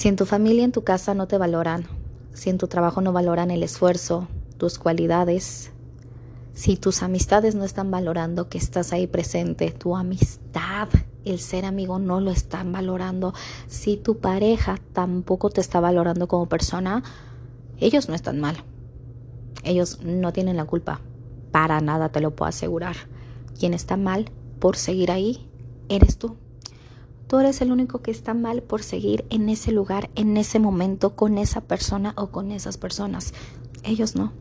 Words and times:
Si 0.00 0.08
en 0.08 0.16
tu 0.16 0.24
familia, 0.24 0.64
en 0.64 0.72
tu 0.72 0.82
casa 0.82 1.12
no 1.12 1.28
te 1.28 1.36
valoran, 1.36 1.84
si 2.32 2.48
en 2.48 2.56
tu 2.56 2.68
trabajo 2.68 3.02
no 3.02 3.12
valoran 3.12 3.50
el 3.50 3.62
esfuerzo, 3.62 4.28
tus 4.56 4.78
cualidades, 4.78 5.72
si 6.54 6.78
tus 6.78 7.02
amistades 7.02 7.54
no 7.54 7.64
están 7.64 7.90
valorando 7.90 8.48
que 8.48 8.56
estás 8.56 8.94
ahí 8.94 9.06
presente, 9.06 9.72
tu 9.72 9.98
amistad, 9.98 10.88
el 11.26 11.38
ser 11.38 11.66
amigo 11.66 11.98
no 11.98 12.18
lo 12.22 12.30
están 12.30 12.72
valorando, 12.72 13.34
si 13.66 13.98
tu 13.98 14.20
pareja 14.20 14.78
tampoco 14.94 15.50
te 15.50 15.60
está 15.60 15.80
valorando 15.80 16.28
como 16.28 16.48
persona, 16.48 17.02
ellos 17.76 18.08
no 18.08 18.14
están 18.14 18.40
mal. 18.40 18.64
Ellos 19.64 19.98
no 20.02 20.32
tienen 20.32 20.56
la 20.56 20.64
culpa. 20.64 21.02
Para 21.52 21.82
nada 21.82 22.08
te 22.08 22.22
lo 22.22 22.34
puedo 22.34 22.48
asegurar. 22.48 22.96
Quien 23.58 23.74
está 23.74 23.98
mal 23.98 24.30
por 24.60 24.78
seguir 24.78 25.10
ahí, 25.10 25.46
eres 25.90 26.16
tú. 26.16 26.38
Tú 27.30 27.38
eres 27.38 27.60
el 27.60 27.70
único 27.70 28.02
que 28.02 28.10
está 28.10 28.34
mal 28.34 28.60
por 28.60 28.82
seguir 28.82 29.24
en 29.30 29.48
ese 29.50 29.70
lugar, 29.70 30.10
en 30.16 30.36
ese 30.36 30.58
momento, 30.58 31.14
con 31.14 31.38
esa 31.38 31.60
persona 31.60 32.12
o 32.16 32.32
con 32.32 32.50
esas 32.50 32.76
personas. 32.76 33.34
Ellos 33.84 34.16
no. 34.16 34.32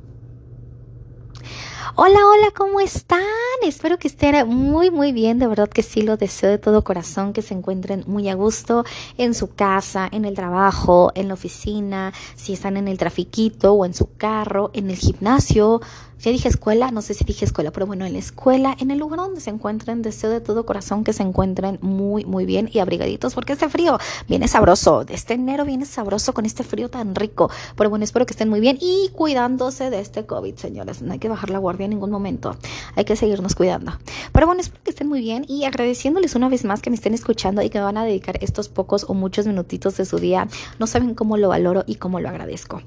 Hola, 1.95 2.19
hola, 2.27 2.51
¿cómo 2.55 2.79
están? 2.79 3.19
Espero 3.63 3.97
que 3.97 4.07
estén 4.07 4.47
muy, 4.47 4.91
muy 4.91 5.11
bien. 5.11 5.39
De 5.39 5.47
verdad 5.47 5.67
que 5.67 5.81
sí, 5.81 6.03
lo 6.03 6.17
deseo 6.17 6.49
de 6.49 6.59
todo 6.59 6.83
corazón, 6.83 7.33
que 7.33 7.41
se 7.41 7.55
encuentren 7.55 8.03
muy 8.05 8.29
a 8.29 8.35
gusto 8.35 8.85
en 9.17 9.33
su 9.33 9.53
casa, 9.55 10.07
en 10.11 10.23
el 10.23 10.35
trabajo, 10.35 11.11
en 11.15 11.27
la 11.27 11.33
oficina, 11.33 12.13
si 12.35 12.53
están 12.53 12.77
en 12.77 12.87
el 12.87 12.99
trafiquito 12.99 13.73
o 13.73 13.85
en 13.85 13.95
su 13.95 14.15
carro, 14.17 14.69
en 14.73 14.91
el 14.91 14.97
gimnasio, 14.97 15.81
ya 16.19 16.31
dije 16.31 16.49
escuela, 16.49 16.91
no 16.91 17.01
sé 17.01 17.13
si 17.13 17.23
dije 17.23 17.45
escuela, 17.45 17.71
pero 17.71 17.85
bueno, 17.85 18.05
en 18.05 18.11
la 18.11 18.19
escuela, 18.19 18.75
en 18.77 18.91
el 18.91 18.99
lugar 18.99 19.21
donde 19.21 19.39
se 19.39 19.51
encuentren, 19.51 20.01
deseo 20.01 20.29
de 20.29 20.41
todo 20.41 20.65
corazón 20.65 21.05
que 21.05 21.13
se 21.13 21.23
encuentren 21.23 21.79
muy, 21.81 22.25
muy 22.25 22.45
bien 22.45 22.69
y 22.73 22.79
abrigaditos, 22.79 23.33
porque 23.33 23.53
este 23.53 23.69
frío 23.69 23.97
viene 24.27 24.49
sabroso. 24.49 25.05
Este 25.07 25.35
enero 25.35 25.63
viene 25.63 25.85
sabroso 25.85 26.33
con 26.33 26.45
este 26.45 26.65
frío 26.65 26.89
tan 26.89 27.15
rico. 27.15 27.49
Pero 27.77 27.89
bueno, 27.89 28.03
espero 28.03 28.25
que 28.25 28.33
estén 28.33 28.49
muy 28.49 28.59
bien 28.59 28.77
y 28.81 29.09
cuidándose 29.13 29.89
de 29.89 30.01
este 30.01 30.25
COVID, 30.25 30.55
señores. 30.57 31.01
No 31.01 31.13
hay 31.13 31.19
que 31.19 31.29
bajar 31.29 31.51
la 31.51 31.57
guardia 31.57 31.78
en 31.85 31.91
ningún 31.91 32.11
momento. 32.11 32.55
Hay 32.95 33.05
que 33.05 33.15
seguirnos 33.15 33.55
cuidando. 33.55 33.93
Pero 34.31 34.45
bueno, 34.45 34.61
espero 34.61 34.83
que 34.83 34.91
estén 34.91 35.07
muy 35.07 35.21
bien 35.21 35.45
y 35.47 35.65
agradeciéndoles 35.65 36.35
una 36.35 36.49
vez 36.49 36.65
más 36.65 36.81
que 36.81 36.89
me 36.89 36.95
estén 36.95 37.13
escuchando 37.13 37.61
y 37.61 37.69
que 37.69 37.79
van 37.79 37.97
a 37.97 38.05
dedicar 38.05 38.37
estos 38.41 38.69
pocos 38.69 39.05
o 39.07 39.13
muchos 39.13 39.47
minutitos 39.47 39.97
de 39.97 40.05
su 40.05 40.19
día. 40.19 40.47
No 40.79 40.87
saben 40.87 41.15
cómo 41.15 41.37
lo 41.37 41.49
valoro 41.49 41.83
y 41.87 41.95
cómo 41.95 42.19
lo 42.19 42.29
agradezco. 42.29 42.81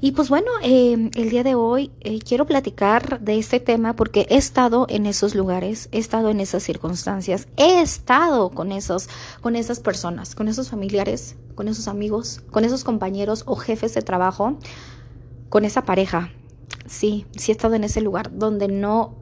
Y 0.00 0.12
pues 0.12 0.28
bueno, 0.28 0.46
eh, 0.62 1.10
el 1.14 1.30
día 1.30 1.42
de 1.42 1.56
hoy 1.56 1.90
eh, 2.02 2.20
quiero 2.20 2.46
platicar 2.46 3.18
de 3.20 3.36
este 3.36 3.58
tema 3.58 3.96
porque 3.96 4.26
he 4.30 4.36
estado 4.36 4.86
en 4.88 5.06
esos 5.06 5.34
lugares, 5.34 5.88
he 5.90 5.98
estado 5.98 6.30
en 6.30 6.38
esas 6.38 6.62
circunstancias, 6.62 7.48
he 7.56 7.80
estado 7.80 8.50
con 8.50 8.70
esos, 8.70 9.08
con 9.40 9.56
esas 9.56 9.80
personas, 9.80 10.36
con 10.36 10.46
esos 10.46 10.70
familiares, 10.70 11.34
con 11.56 11.66
esos 11.66 11.88
amigos, 11.88 12.42
con 12.52 12.64
esos 12.64 12.84
compañeros 12.84 13.42
o 13.46 13.56
jefes 13.56 13.92
de 13.94 14.02
trabajo, 14.02 14.56
con 15.48 15.64
esa 15.64 15.82
pareja. 15.82 16.30
Sí, 16.86 17.26
sí 17.36 17.50
he 17.50 17.54
estado 17.54 17.74
en 17.74 17.84
ese 17.84 18.00
lugar 18.00 18.36
donde 18.36 18.68
no 18.68 19.16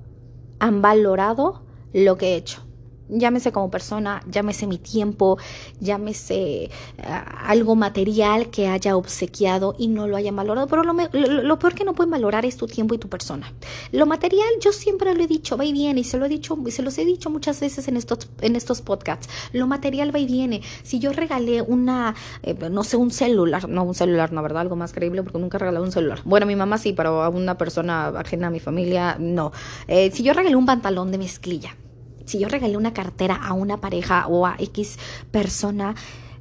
han 0.58 0.82
valorado 0.82 1.62
lo 1.92 2.16
que 2.16 2.28
he 2.28 2.36
hecho 2.36 2.65
llámese 3.08 3.52
como 3.52 3.70
persona, 3.70 4.22
llámese 4.30 4.66
mi 4.66 4.78
tiempo, 4.78 5.38
llámese 5.80 6.64
eh, 6.64 6.70
algo 6.98 7.74
material 7.74 8.50
que 8.50 8.68
haya 8.68 8.96
obsequiado 8.96 9.74
y 9.78 9.88
no 9.88 10.06
lo 10.06 10.16
haya 10.16 10.32
valorado. 10.32 10.66
Pero 10.66 10.82
lo, 10.84 10.92
lo, 10.92 11.58
peor 11.58 11.74
que 11.74 11.84
no 11.84 11.94
pueden 11.94 12.10
valorar 12.10 12.44
es 12.44 12.56
tu 12.56 12.66
tiempo 12.66 12.94
y 12.94 12.98
tu 12.98 13.08
persona. 13.08 13.52
Lo 13.92 14.06
material, 14.06 14.48
yo 14.60 14.72
siempre 14.72 15.14
lo 15.14 15.22
he 15.22 15.26
dicho, 15.26 15.56
va 15.56 15.64
y 15.64 15.72
viene, 15.72 16.00
y 16.00 16.04
se 16.04 16.18
lo 16.18 16.26
he 16.26 16.28
dicho, 16.28 16.58
y 16.66 16.70
se 16.70 16.82
los 16.82 16.98
he 16.98 17.04
dicho 17.04 17.30
muchas 17.30 17.60
veces 17.60 17.88
en 17.88 17.96
estos, 17.96 18.28
en 18.40 18.56
estos 18.56 18.82
podcasts. 18.82 19.28
Lo 19.52 19.66
material 19.66 20.14
va 20.14 20.18
y 20.18 20.26
viene. 20.26 20.62
Si 20.82 20.98
yo 20.98 21.12
regalé 21.12 21.62
una, 21.62 22.14
eh, 22.42 22.54
no 22.70 22.84
sé, 22.84 22.96
un 22.96 23.10
celular, 23.10 23.68
no 23.68 23.84
un 23.84 23.94
celular, 23.94 24.32
no, 24.32 24.42
¿verdad? 24.42 24.62
Algo 24.62 24.76
más 24.76 24.92
creíble 24.92 25.22
porque 25.22 25.38
nunca 25.38 25.56
he 25.58 25.60
regalado 25.60 25.84
un 25.84 25.92
celular. 25.92 26.20
Bueno, 26.24 26.46
mi 26.46 26.56
mamá 26.56 26.78
sí, 26.78 26.92
pero 26.92 27.22
a 27.22 27.28
una 27.28 27.56
persona 27.56 28.08
ajena 28.08 28.48
a 28.48 28.50
mi 28.50 28.60
familia, 28.60 29.16
no. 29.18 29.52
Eh, 29.88 30.10
si 30.12 30.22
yo 30.22 30.32
regalé 30.32 30.56
un 30.56 30.66
pantalón 30.66 31.10
de 31.12 31.18
mezclilla, 31.18 31.76
si 32.26 32.38
yo 32.38 32.48
regalé 32.48 32.76
una 32.76 32.92
cartera 32.92 33.34
a 33.34 33.54
una 33.54 33.80
pareja 33.80 34.26
o 34.26 34.46
a 34.46 34.56
X 34.58 34.98
persona, 35.30 35.94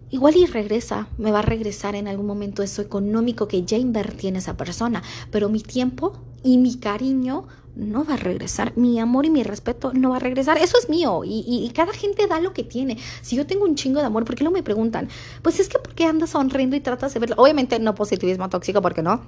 igual 0.10 0.36
y 0.36 0.46
regresa, 0.46 1.08
me 1.18 1.32
va 1.32 1.40
a 1.40 1.44
regresar 1.44 1.96
en 1.96 2.08
algún 2.08 2.26
momento 2.26 2.64
eso 2.64 2.82
económico 2.82 3.48
que 3.48 3.64
ya 3.64 3.78
invertí 3.78 4.28
en 4.28 4.36
esa 4.36 4.58
persona, 4.58 5.04
pero 5.32 5.50
mi 5.50 5.62
tiempo 5.62 6.14
y 6.44 6.58
mi 6.58 6.76
cariño 6.76 7.48
no 7.76 8.06
va 8.06 8.14
a 8.14 8.18
regresar, 8.18 8.72
mi 8.78 9.00
amor 9.00 9.26
y 9.26 9.30
mi 9.30 9.44
respeto 9.44 9.92
no 9.94 10.12
va 10.12 10.18
a 10.18 10.20
regresar, 10.20 10.58
eso 10.58 10.78
es 10.78 10.90
mío 10.90 11.22
y, 11.26 11.70
cada 11.76 11.92
gente 11.92 12.28
da 12.28 12.40
lo 12.40 12.54
que 12.54 12.64
tiene. 12.64 12.98
Si 13.22 13.36
yo 13.36 13.46
tengo 13.46 13.66
un 13.66 13.76
chingo 13.76 14.00
de 14.00 14.06
amor, 14.06 14.24
¿por 14.24 14.36
qué 14.36 14.44
no 14.44 14.52
me 14.52 14.64
preguntan? 14.64 15.10
Pues 15.42 15.60
es 15.60 15.68
que 15.68 15.80
porque 15.80 16.06
andas 16.06 16.30
sonriendo 16.30 16.76
y 16.76 16.80
tratas 16.80 17.14
de 17.14 17.20
verlo, 17.20 17.36
obviamente 17.38 17.78
no 17.80 17.94
positivismo 17.94 18.48
tóxico, 18.50 18.82
porque 18.82 19.02
no, 19.02 19.26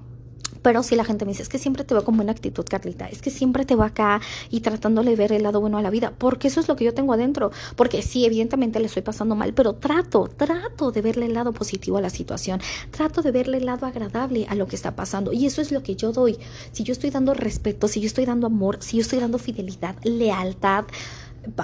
pero 0.62 0.84
si 0.84 0.96
la 0.96 1.04
gente 1.04 1.26
me 1.26 1.32
dice, 1.32 1.44
es 1.44 1.50
que 1.50 1.60
siempre 1.60 1.84
te 1.84 1.94
veo 1.94 2.04
con 2.04 2.16
buena 2.16 2.32
actitud, 2.32 2.66
Carlita, 2.70 3.08
es 3.08 3.22
que 3.22 3.30
siempre 3.30 3.66
te 3.66 3.76
va 3.76 3.88
acá 3.88 4.22
y 4.50 4.62
tratándole 4.62 5.12
de 5.12 5.16
ver 5.16 5.32
el 5.32 5.44
lado 5.44 5.62
bueno 5.62 5.78
a 5.78 5.82
la 5.82 5.90
vida, 5.90 6.14
porque 6.18 6.48
eso 6.48 6.60
es 6.60 6.68
lo 6.68 6.76
que 6.76 6.86
yo 6.86 6.94
tengo 6.94 7.14
adentro. 7.14 7.52
Porque 7.76 8.02
sí, 8.02 8.26
evidentemente 8.26 8.80
le 8.80 8.88
estoy 8.88 9.02
pasando 9.02 9.36
mal, 9.36 9.54
pero 9.54 9.74
trato, 9.74 10.28
trato 10.28 10.92
de 10.92 11.02
verle 11.02 11.26
el 11.26 11.34
lado 11.34 11.54
positivo 11.54 11.98
a 11.98 12.02
la 12.02 12.10
situación, 12.10 12.62
trato 12.92 13.22
de 13.22 13.32
verle 13.32 13.58
el 13.58 13.66
lado 13.66 13.86
agradable 13.86 14.46
a 14.50 14.56
lo 14.56 14.68
que 14.68 14.76
está 14.76 14.96
pasando. 14.96 15.34
Y 15.34 15.46
eso 15.46 15.62
es 15.62 15.72
lo 15.72 15.84
que 15.84 15.96
yo 15.96 16.12
doy. 16.12 16.38
Si 16.72 16.84
yo 16.84 16.92
estoy 16.92 17.10
dando 17.10 17.34
respeto, 17.34 17.88
si 17.88 18.02
yo 18.02 18.08
estoy 18.08 18.26
dando 18.26 18.48
amor, 18.48 18.78
si 18.82 18.98
yo 18.98 19.02
estoy 19.02 19.20
dando 19.20 19.38
fidelidad, 19.38 19.96
lealtad, 20.04 20.86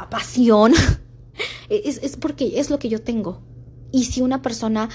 pasión, 0.09 0.73
es, 1.69 1.99
es 2.01 2.17
porque 2.17 2.59
es 2.59 2.69
lo 2.69 2.79
que 2.79 2.89
yo 2.89 3.01
tengo. 3.01 3.41
Y 3.91 4.05
si 4.05 4.21
una 4.21 4.41
persona 4.41 4.89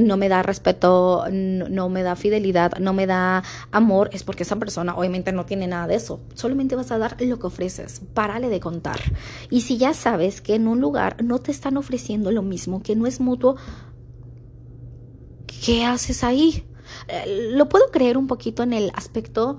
no 0.00 0.16
me 0.16 0.28
da 0.28 0.42
respeto, 0.42 1.24
no, 1.30 1.88
me 1.88 2.02
da 2.02 2.16
fidelidad, 2.16 2.78
no 2.78 2.92
me 2.92 3.06
da 3.06 3.42
amor, 3.70 4.10
es 4.12 4.22
porque 4.22 4.42
esa 4.42 4.56
persona 4.56 4.94
obviamente 4.96 5.32
no 5.32 5.46
tiene 5.46 5.66
nada 5.66 5.86
de 5.86 5.96
eso. 5.96 6.20
Solamente 6.34 6.76
vas 6.76 6.90
a 6.90 6.98
dar 6.98 7.16
lo 7.20 7.38
que 7.38 7.46
ofreces. 7.46 8.02
Párale 8.14 8.48
de 8.48 8.60
contar. 8.60 9.00
Y 9.50 9.62
si 9.62 9.76
ya 9.78 9.94
sabes 9.94 10.40
que 10.40 10.54
en 10.54 10.68
un 10.68 10.80
lugar 10.80 11.22
no 11.22 11.38
te 11.38 11.50
están 11.50 11.76
ofreciendo 11.76 12.30
lo 12.30 12.42
mismo, 12.42 12.82
que 12.82 12.96
no 12.96 13.06
es 13.06 13.20
mutuo, 13.20 13.56
¿qué 15.46 15.84
haces 15.84 16.24
ahí? 16.24 16.66
Eh, 17.08 17.50
lo 17.52 17.68
puedo 17.68 17.90
creer 17.90 18.18
un 18.18 18.26
poquito 18.26 18.62
en 18.62 18.72
el 18.72 18.90
aspecto, 18.94 19.58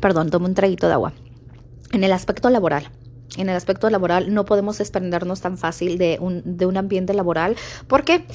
perdón, 0.00 0.30
tomo 0.30 0.46
un 0.46 0.54
traguito 0.54 0.86
de 0.86 0.94
agua, 0.94 1.12
en 1.92 2.04
el 2.04 2.12
aspecto 2.12 2.48
laboral 2.50 2.90
en 3.36 3.48
el 3.48 3.56
aspecto 3.56 3.88
laboral 3.90 4.32
no 4.32 4.44
podemos 4.44 4.78
desprendernos 4.78 5.40
tan 5.40 5.58
fácil 5.58 5.98
de 5.98 6.18
un, 6.20 6.42
de 6.44 6.66
un 6.66 6.76
ambiente 6.76 7.14
laboral 7.14 7.56
porque 7.86 8.26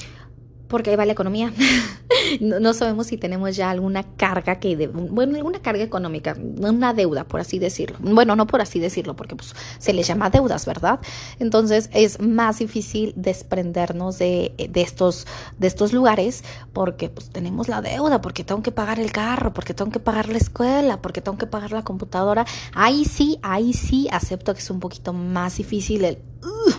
porque 0.68 0.90
ahí 0.90 0.96
va 0.96 1.06
la 1.06 1.12
economía. 1.12 1.52
no, 2.40 2.72
sabemos 2.74 3.08
si 3.08 3.16
tenemos 3.16 3.56
ya 3.56 3.70
alguna 3.70 4.04
carga 4.16 4.60
que, 4.60 4.76
de, 4.76 4.86
bueno, 4.86 5.36
alguna 5.36 5.60
carga 5.60 5.82
económica, 5.82 6.36
una 6.60 6.92
deuda, 6.94 7.24
por 7.24 7.40
así 7.40 7.58
decirlo. 7.58 7.96
Bueno, 8.00 8.36
no 8.36 8.46
por 8.46 8.60
así 8.60 8.78
decirlo, 8.78 9.16
porque 9.16 9.34
pues, 9.34 9.54
se 9.78 9.92
les 9.92 10.06
llama 10.06 10.30
deudas, 10.30 10.66
¿verdad? 10.66 11.00
Entonces 11.38 11.88
es 11.92 12.20
más 12.20 12.58
difícil 12.58 13.12
desprendernos 13.16 14.18
de, 14.18 14.54
de, 14.70 14.80
estos, 14.82 15.26
de 15.58 15.66
estos 15.66 15.92
lugares 15.92 16.44
porque 16.72 17.08
pues 17.08 17.30
tenemos 17.30 17.68
la 17.68 17.80
deuda, 17.80 18.20
porque 18.20 18.44
tengo 18.44 18.62
que 18.62 18.72
pagar 18.72 19.00
el 19.00 19.10
carro, 19.10 19.52
porque 19.52 19.74
tengo 19.74 19.90
que 19.90 20.00
pagar 20.00 20.28
la 20.28 20.38
escuela, 20.38 21.00
porque 21.00 21.20
tengo 21.20 21.38
que 21.38 21.46
pagar 21.46 21.72
la 21.72 21.82
computadora. 21.82 22.44
Ahí 22.74 23.04
sí, 23.04 23.38
ahí 23.42 23.72
sí 23.72 24.08
acepto 24.12 24.52
que 24.54 24.60
es 24.60 24.70
un 24.70 24.80
poquito 24.80 25.12
más 25.12 25.56
difícil 25.56 26.04
el, 26.04 26.18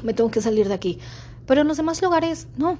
me 0.04 0.14
tengo 0.14 0.30
que 0.30 0.42
salir 0.42 0.68
de 0.68 0.76
aquí. 0.76 1.00
Pero 1.46 1.62
en 1.62 1.68
los 1.68 1.78
demás 1.78 2.02
lugares, 2.02 2.48
no 2.58 2.78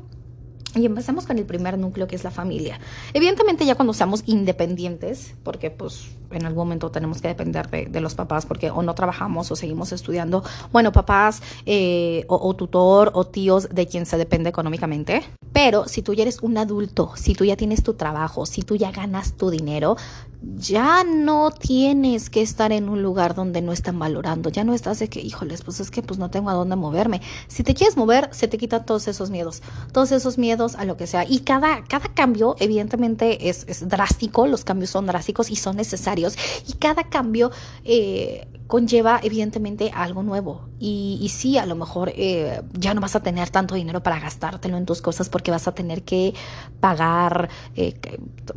y 0.76 0.86
empezamos 0.86 1.26
con 1.26 1.38
el 1.38 1.46
primer 1.46 1.78
núcleo 1.78 2.08
que 2.08 2.16
es 2.16 2.24
la 2.24 2.32
familia. 2.32 2.80
Evidentemente 3.14 3.66
ya 3.66 3.76
cuando 3.76 3.94
seamos 3.94 4.24
independientes, 4.26 5.34
porque 5.44 5.72
pues 5.72 6.08
en 6.32 6.46
algún 6.46 6.66
momento 6.66 6.92
tenemos 6.92 7.22
que 7.22 7.28
depender 7.28 7.70
de, 7.70 8.00
los 8.00 8.16
papás 8.16 8.46
porque 8.46 8.72
o 8.72 8.82
no 8.82 8.96
trabajamos 8.96 9.52
o 9.52 9.56
seguimos 9.56 9.92
estudiando, 9.92 10.44
bueno, 10.72 10.92
papás 10.92 11.42
eh, 11.66 12.26
o, 12.28 12.54
tutor 12.56 13.12
o 13.14 13.26
tíos 13.26 13.70
de 13.70 13.88
quien 13.88 14.06
se 14.06 14.18
depende 14.18 14.50
económicamente. 14.50 15.24
Pero 15.52 15.88
si 15.88 16.02
tú 16.02 16.14
ya 16.14 16.22
eres 16.24 16.42
un 16.42 16.58
adulto, 16.58 17.12
si 17.16 17.34
tú 17.34 17.44
ya 17.44 17.58
tienes 17.58 17.84
tu 17.84 17.96
trabajo, 17.96 18.46
si 18.46 18.62
tú 18.62 18.76
ya 18.76 18.92
ganas 18.92 19.34
tu 19.34 19.50
dinero, 19.50 19.98
ya 20.42 21.04
no 21.04 21.52
tienes 21.52 22.30
que 22.30 22.42
estar 22.42 22.72
en 22.72 22.88
un 22.88 23.04
lugar 23.04 23.36
donde 23.36 23.62
no 23.62 23.74
están 23.74 24.00
valorando, 24.00 24.50
ya 24.50 24.64
no 24.64 24.74
estás 24.74 25.00
de 25.00 25.10
que, 25.10 25.20
híjoles, 25.20 25.64
pues 25.64 25.80
es 25.80 25.92
que 25.92 26.02
pues 26.02 26.18
no 26.18 26.30
tengo 26.30 26.50
a 26.50 26.54
dónde 26.54 26.76
moverme. 26.76 27.22
Si 27.48 27.64
te 27.64 27.74
quieres 27.74 27.98
mover, 27.98 28.30
se 28.32 28.48
te 28.48 28.58
quitan 28.58 28.86
todos 28.86 29.08
esos 29.08 29.30
miedos, 29.32 29.62
todos 29.92 30.12
esos 30.12 30.38
miedos 30.38 30.76
a 30.76 30.86
lo 30.86 30.96
que 30.96 31.08
sea. 31.08 31.26
Y 31.28 31.40
cada, 31.40 31.84
cada 31.84 32.08
cambio, 32.14 32.56
evidentemente, 32.60 33.50
es, 33.50 33.66
es 33.68 33.88
drástico, 33.90 34.48
los 34.48 34.64
cambios 34.64 34.92
son 34.92 35.08
drásticos 35.08 35.50
y 35.50 35.56
son 35.56 35.76
necesarios. 35.76 36.19
Y 36.68 36.74
cada 36.74 37.04
cambio... 37.10 37.52
Eh, 37.84 38.48
conlleva 38.70 39.20
evidentemente 39.24 39.92
algo 39.96 40.22
nuevo. 40.22 40.70
Y, 40.82 41.30
sí, 41.34 41.58
a 41.58 41.66
lo 41.66 41.76
mejor 41.76 42.14
eh, 42.16 42.62
ya 42.72 42.94
no 42.94 43.02
vas 43.02 43.16
a 43.16 43.20
tener 43.22 43.50
tanto 43.50 43.76
dinero 43.76 44.02
para 44.02 44.20
gastártelo 44.20 44.78
en 44.78 44.86
tus 44.86 45.02
cosas 45.02 45.28
porque 45.28 45.52
vas 45.52 45.68
a 45.68 45.74
tener 45.74 46.04
que 46.04 46.34
pagar, 46.80 47.50
eh, 47.76 48.00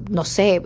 no 0.08 0.24
sé, 0.24 0.62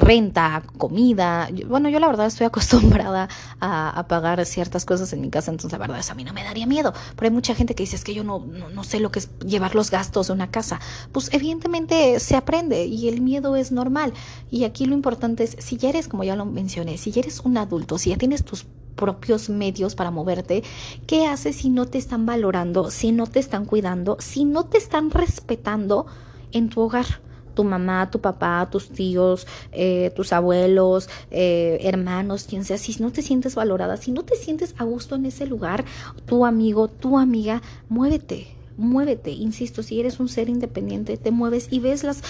renta, 0.00 0.62
comida. 0.78 1.48
Bueno, 1.66 1.90
yo 1.90 1.98
la 1.98 2.06
verdad 2.06 2.26
estoy 2.26 2.46
acostumbrada 2.52 3.28
a, 3.60 3.90
a, 3.90 4.06
pagar 4.06 4.46
ciertas 4.46 4.86
cosas 4.86 5.12
en 5.12 5.20
mi 5.20 5.28
casa, 5.28 5.50
entonces 5.50 5.72
la 5.72 5.78
verdad 5.78 5.98
es 5.98 6.10
a 6.10 6.14
mí 6.14 6.24
no 6.24 6.32
me 6.32 6.44
daría 6.44 6.66
miedo. 6.66 6.94
Pero 7.16 7.26
hay 7.26 7.34
mucha 7.34 7.54
gente 7.56 7.74
que 7.74 7.82
dice 7.82 7.96
es 7.96 8.04
que 8.04 8.14
yo 8.14 8.22
no, 8.22 8.38
no, 8.38 8.70
no 8.70 8.84
sé 8.84 9.00
lo 9.00 9.10
que 9.10 9.18
es 9.18 9.28
llevar 9.40 9.74
los 9.74 9.90
gastos 9.90 10.28
de 10.28 10.34
una 10.34 10.52
casa. 10.52 10.80
Pues 11.10 11.30
evidentemente 11.34 12.18
se 12.20 12.36
aprende 12.36 12.86
y 12.86 13.08
el 13.08 13.20
miedo 13.20 13.56
es 13.56 13.72
normal. 13.72 14.14
Y 14.50 14.64
aquí 14.64 14.86
lo 14.86 14.94
importante 14.94 15.44
es, 15.44 15.56
si 15.58 15.76
ya 15.76 15.88
eres, 15.88 16.01
como 16.08 16.24
ya 16.24 16.36
lo 16.36 16.44
mencioné, 16.44 16.98
si 16.98 17.10
ya 17.10 17.20
eres 17.20 17.40
un 17.40 17.56
adulto, 17.56 17.98
si 17.98 18.10
ya 18.10 18.16
tienes 18.16 18.44
tus 18.44 18.66
propios 18.94 19.48
medios 19.48 19.94
para 19.94 20.10
moverte, 20.10 20.62
¿qué 21.06 21.26
haces 21.26 21.56
si 21.56 21.70
no 21.70 21.86
te 21.86 21.98
están 21.98 22.26
valorando, 22.26 22.90
si 22.90 23.12
no 23.12 23.26
te 23.26 23.40
están 23.40 23.64
cuidando, 23.64 24.16
si 24.20 24.44
no 24.44 24.64
te 24.64 24.78
están 24.78 25.10
respetando 25.10 26.06
en 26.52 26.68
tu 26.68 26.80
hogar? 26.82 27.06
tu 27.54 27.64
mamá, 27.64 28.10
tu 28.10 28.18
papá, 28.18 28.68
tus 28.70 28.88
tíos, 28.88 29.46
eh, 29.72 30.10
tus 30.16 30.32
abuelos, 30.32 31.10
eh, 31.30 31.78
hermanos, 31.82 32.44
quien 32.44 32.64
sea, 32.64 32.78
si 32.78 32.96
no 33.02 33.12
te 33.12 33.20
sientes 33.20 33.54
valorada, 33.54 33.98
si 33.98 34.10
no 34.10 34.22
te 34.22 34.36
sientes 34.36 34.74
a 34.78 34.84
gusto 34.84 35.16
en 35.16 35.26
ese 35.26 35.46
lugar, 35.46 35.84
tu 36.24 36.46
amigo, 36.46 36.88
tu 36.88 37.18
amiga, 37.18 37.60
muévete, 37.90 38.56
muévete, 38.76 39.30
insisto, 39.30 39.82
si 39.82 40.00
eres 40.00 40.20
un 40.20 40.28
ser 40.28 40.48
independiente, 40.48 41.16
te 41.16 41.30
mueves 41.30 41.68
y 41.70 41.80
ves 41.80 42.04
las, 42.04 42.22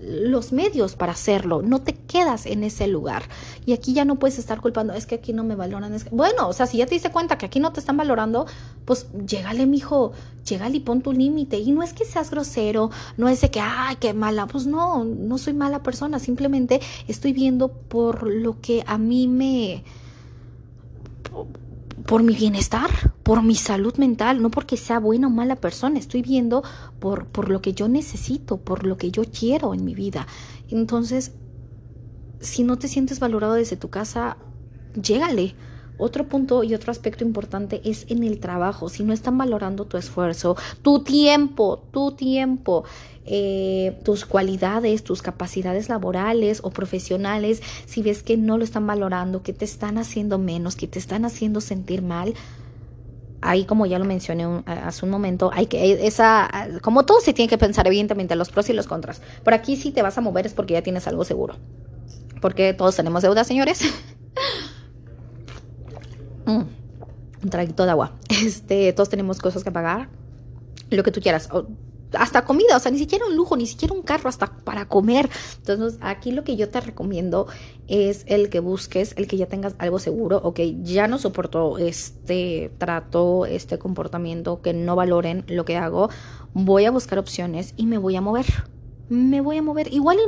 los 0.00 0.52
medios 0.52 0.96
para 0.96 1.12
hacerlo, 1.12 1.62
no 1.62 1.80
te 1.80 1.94
quedas 1.94 2.46
en 2.46 2.64
ese 2.64 2.86
lugar. 2.86 3.24
Y 3.66 3.72
aquí 3.72 3.92
ya 3.92 4.04
no 4.04 4.18
puedes 4.18 4.38
estar 4.38 4.60
culpando, 4.60 4.94
es 4.94 5.06
que 5.06 5.16
aquí 5.16 5.32
no 5.32 5.44
me 5.44 5.54
valoran. 5.54 5.94
Es. 5.94 6.10
Bueno, 6.10 6.48
o 6.48 6.52
sea, 6.52 6.66
si 6.66 6.78
ya 6.78 6.86
te 6.86 6.94
diste 6.94 7.10
cuenta 7.10 7.38
que 7.38 7.46
aquí 7.46 7.60
no 7.60 7.72
te 7.72 7.80
están 7.80 7.96
valorando, 7.96 8.46
pues 8.84 9.06
llégale, 9.26 9.66
mijo, 9.66 10.12
llégale 10.44 10.78
y 10.78 10.80
pon 10.80 11.02
tu 11.02 11.12
límite. 11.12 11.58
Y 11.58 11.72
no 11.72 11.82
es 11.82 11.92
que 11.92 12.04
seas 12.04 12.30
grosero, 12.30 12.90
no 13.16 13.28
es 13.28 13.40
de 13.40 13.50
que, 13.50 13.60
ay, 13.60 13.96
qué 14.00 14.14
mala, 14.14 14.46
pues 14.46 14.66
no, 14.66 15.04
no 15.04 15.38
soy 15.38 15.54
mala 15.54 15.82
persona, 15.82 16.18
simplemente 16.18 16.80
estoy 17.08 17.32
viendo 17.32 17.68
por 17.68 18.26
lo 18.26 18.60
que 18.60 18.82
a 18.86 18.98
mí 18.98 19.28
me 19.28 19.84
por 22.10 22.24
mi 22.24 22.34
bienestar, 22.34 22.90
por 23.22 23.40
mi 23.44 23.54
salud 23.54 23.94
mental, 23.94 24.42
no 24.42 24.50
porque 24.50 24.76
sea 24.76 24.98
buena 24.98 25.28
o 25.28 25.30
mala 25.30 25.54
persona, 25.54 25.96
estoy 25.96 26.22
viendo 26.22 26.64
por, 26.98 27.26
por 27.26 27.48
lo 27.48 27.62
que 27.62 27.72
yo 27.72 27.88
necesito, 27.88 28.56
por 28.56 28.84
lo 28.84 28.96
que 28.96 29.12
yo 29.12 29.22
quiero 29.22 29.74
en 29.74 29.84
mi 29.84 29.94
vida. 29.94 30.26
Entonces, 30.70 31.30
si 32.40 32.64
no 32.64 32.80
te 32.80 32.88
sientes 32.88 33.20
valorado 33.20 33.54
desde 33.54 33.76
tu 33.76 33.90
casa, 33.90 34.38
llégale. 35.00 35.54
Otro 36.00 36.26
punto 36.26 36.64
y 36.64 36.74
otro 36.74 36.90
aspecto 36.90 37.24
importante 37.24 37.80
es 37.84 38.06
en 38.08 38.24
el 38.24 38.40
trabajo. 38.40 38.88
Si 38.88 39.04
no 39.04 39.12
están 39.12 39.38
valorando 39.38 39.84
tu 39.84 39.96
esfuerzo, 39.96 40.56
tu 40.82 41.04
tiempo, 41.04 41.82
tu 41.92 42.12
tiempo, 42.12 42.84
eh, 43.26 43.98
tus 44.04 44.24
cualidades, 44.24 45.04
tus 45.04 45.22
capacidades 45.22 45.88
laborales 45.88 46.60
o 46.64 46.70
profesionales, 46.70 47.62
si 47.86 48.02
ves 48.02 48.22
que 48.22 48.36
no 48.36 48.58
lo 48.58 48.64
están 48.64 48.86
valorando, 48.86 49.42
que 49.42 49.52
te 49.52 49.64
están 49.64 49.98
haciendo 49.98 50.38
menos, 50.38 50.74
que 50.74 50.88
te 50.88 50.98
están 50.98 51.24
haciendo 51.24 51.60
sentir 51.60 52.02
mal, 52.02 52.34
ahí 53.42 53.64
como 53.64 53.86
ya 53.86 53.98
lo 53.98 54.04
mencioné 54.04 54.62
hace 54.66 55.04
un 55.04 55.10
momento, 55.10 55.50
hay 55.52 55.66
que 55.66 56.06
esa 56.06 56.50
como 56.82 57.04
todo 57.04 57.20
se 57.20 57.32
tiene 57.32 57.48
que 57.48 57.58
pensar 57.58 57.86
evidentemente 57.86 58.34
los 58.36 58.50
pros 58.50 58.68
y 58.70 58.72
los 58.72 58.86
contras. 58.86 59.20
Por 59.44 59.54
aquí 59.54 59.76
si 59.76 59.90
te 59.90 60.02
vas 60.02 60.18
a 60.18 60.20
mover 60.20 60.46
es 60.46 60.54
porque 60.54 60.74
ya 60.74 60.82
tienes 60.82 61.06
algo 61.06 61.24
seguro. 61.24 61.56
Porque 62.40 62.72
todos 62.72 62.96
tenemos 62.96 63.22
deuda, 63.22 63.44
señores. 63.44 63.82
Mm, 66.46 66.62
un 67.42 67.50
traguito 67.50 67.84
de 67.84 67.90
agua. 67.90 68.12
Este, 68.28 68.92
todos 68.92 69.08
tenemos 69.08 69.38
cosas 69.38 69.64
que 69.64 69.70
pagar. 69.70 70.08
Lo 70.90 71.02
que 71.02 71.12
tú 71.12 71.20
quieras 71.20 71.48
hasta 72.12 72.44
comida, 72.44 72.76
o 72.76 72.80
sea, 72.80 72.90
ni 72.90 72.98
siquiera 72.98 73.26
un 73.26 73.36
lujo, 73.36 73.56
ni 73.56 73.66
siquiera 73.66 73.94
un 73.94 74.02
carro, 74.02 74.28
hasta 74.28 74.46
para 74.46 74.86
comer. 74.88 75.28
Entonces, 75.58 75.98
aquí 76.00 76.32
lo 76.32 76.44
que 76.44 76.56
yo 76.56 76.68
te 76.68 76.80
recomiendo 76.80 77.46
es 77.88 78.24
el 78.26 78.50
que 78.50 78.60
busques, 78.60 79.14
el 79.16 79.26
que 79.26 79.36
ya 79.36 79.46
tengas 79.46 79.74
algo 79.78 79.98
seguro, 79.98 80.40
ok, 80.42 80.60
ya 80.82 81.08
no 81.08 81.18
soporto 81.18 81.78
este 81.78 82.72
trato, 82.78 83.46
este 83.46 83.78
comportamiento, 83.78 84.60
que 84.62 84.72
no 84.72 84.96
valoren 84.96 85.44
lo 85.48 85.64
que 85.64 85.76
hago, 85.76 86.10
voy 86.52 86.84
a 86.84 86.90
buscar 86.90 87.18
opciones 87.18 87.74
y 87.76 87.86
me 87.86 87.98
voy 87.98 88.16
a 88.16 88.20
mover 88.20 88.46
me 89.10 89.40
voy 89.40 89.58
a 89.58 89.62
mover. 89.62 89.92
Igual, 89.92 90.18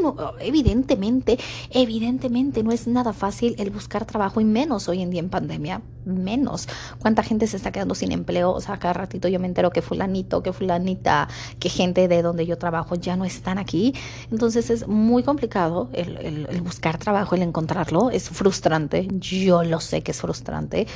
evidentemente, 0.41 1.39
evidentemente 1.71 2.63
no 2.63 2.73
es 2.73 2.87
nada 2.87 3.13
fácil 3.13 3.55
el 3.59 3.71
buscar 3.71 4.05
trabajo 4.05 4.41
y 4.41 4.45
menos 4.45 4.89
hoy 4.89 5.01
en 5.01 5.11
día 5.11 5.21
en 5.21 5.31
pandemia, 5.31 5.83
menos. 6.05 6.69
¿Cuánta 6.99 7.23
gente 7.23 7.47
se 7.47 7.57
está 7.57 7.71
quedando 7.71 7.95
sin 7.95 8.11
empleo? 8.11 8.51
O 8.53 8.61
sea, 8.61 8.79
cada 8.79 8.95
ratito 8.95 9.29
yo 9.29 9.39
me 9.39 9.47
entero 9.47 9.71
que 9.71 9.83
fulanito, 9.83 10.43
que 10.43 10.53
fulanita, 10.53 11.29
que 11.61 11.69
gente 11.69 12.09
de 12.09 12.23
donde 12.23 12.45
yo 12.45 12.59
trabajo 12.59 12.97
ya 12.97 13.17
no 13.17 13.25
están 13.25 13.59
aquí. 13.59 13.95
Entonces 14.33 14.69
es 14.69 14.89
muy 14.89 15.23
complicado 15.23 15.89
el, 15.93 16.47
el 16.51 16.61
buscar 16.61 16.99
trabajo, 16.99 17.37
el 17.37 17.43
encontrarlo. 17.43 18.11
Es 18.11 18.29
frustrante. 18.31 19.09
Yo 19.13 19.63
lo 19.63 19.79
sé 19.79 20.03
que 20.03 20.11
es 20.11 20.21
frustrante. 20.21 20.89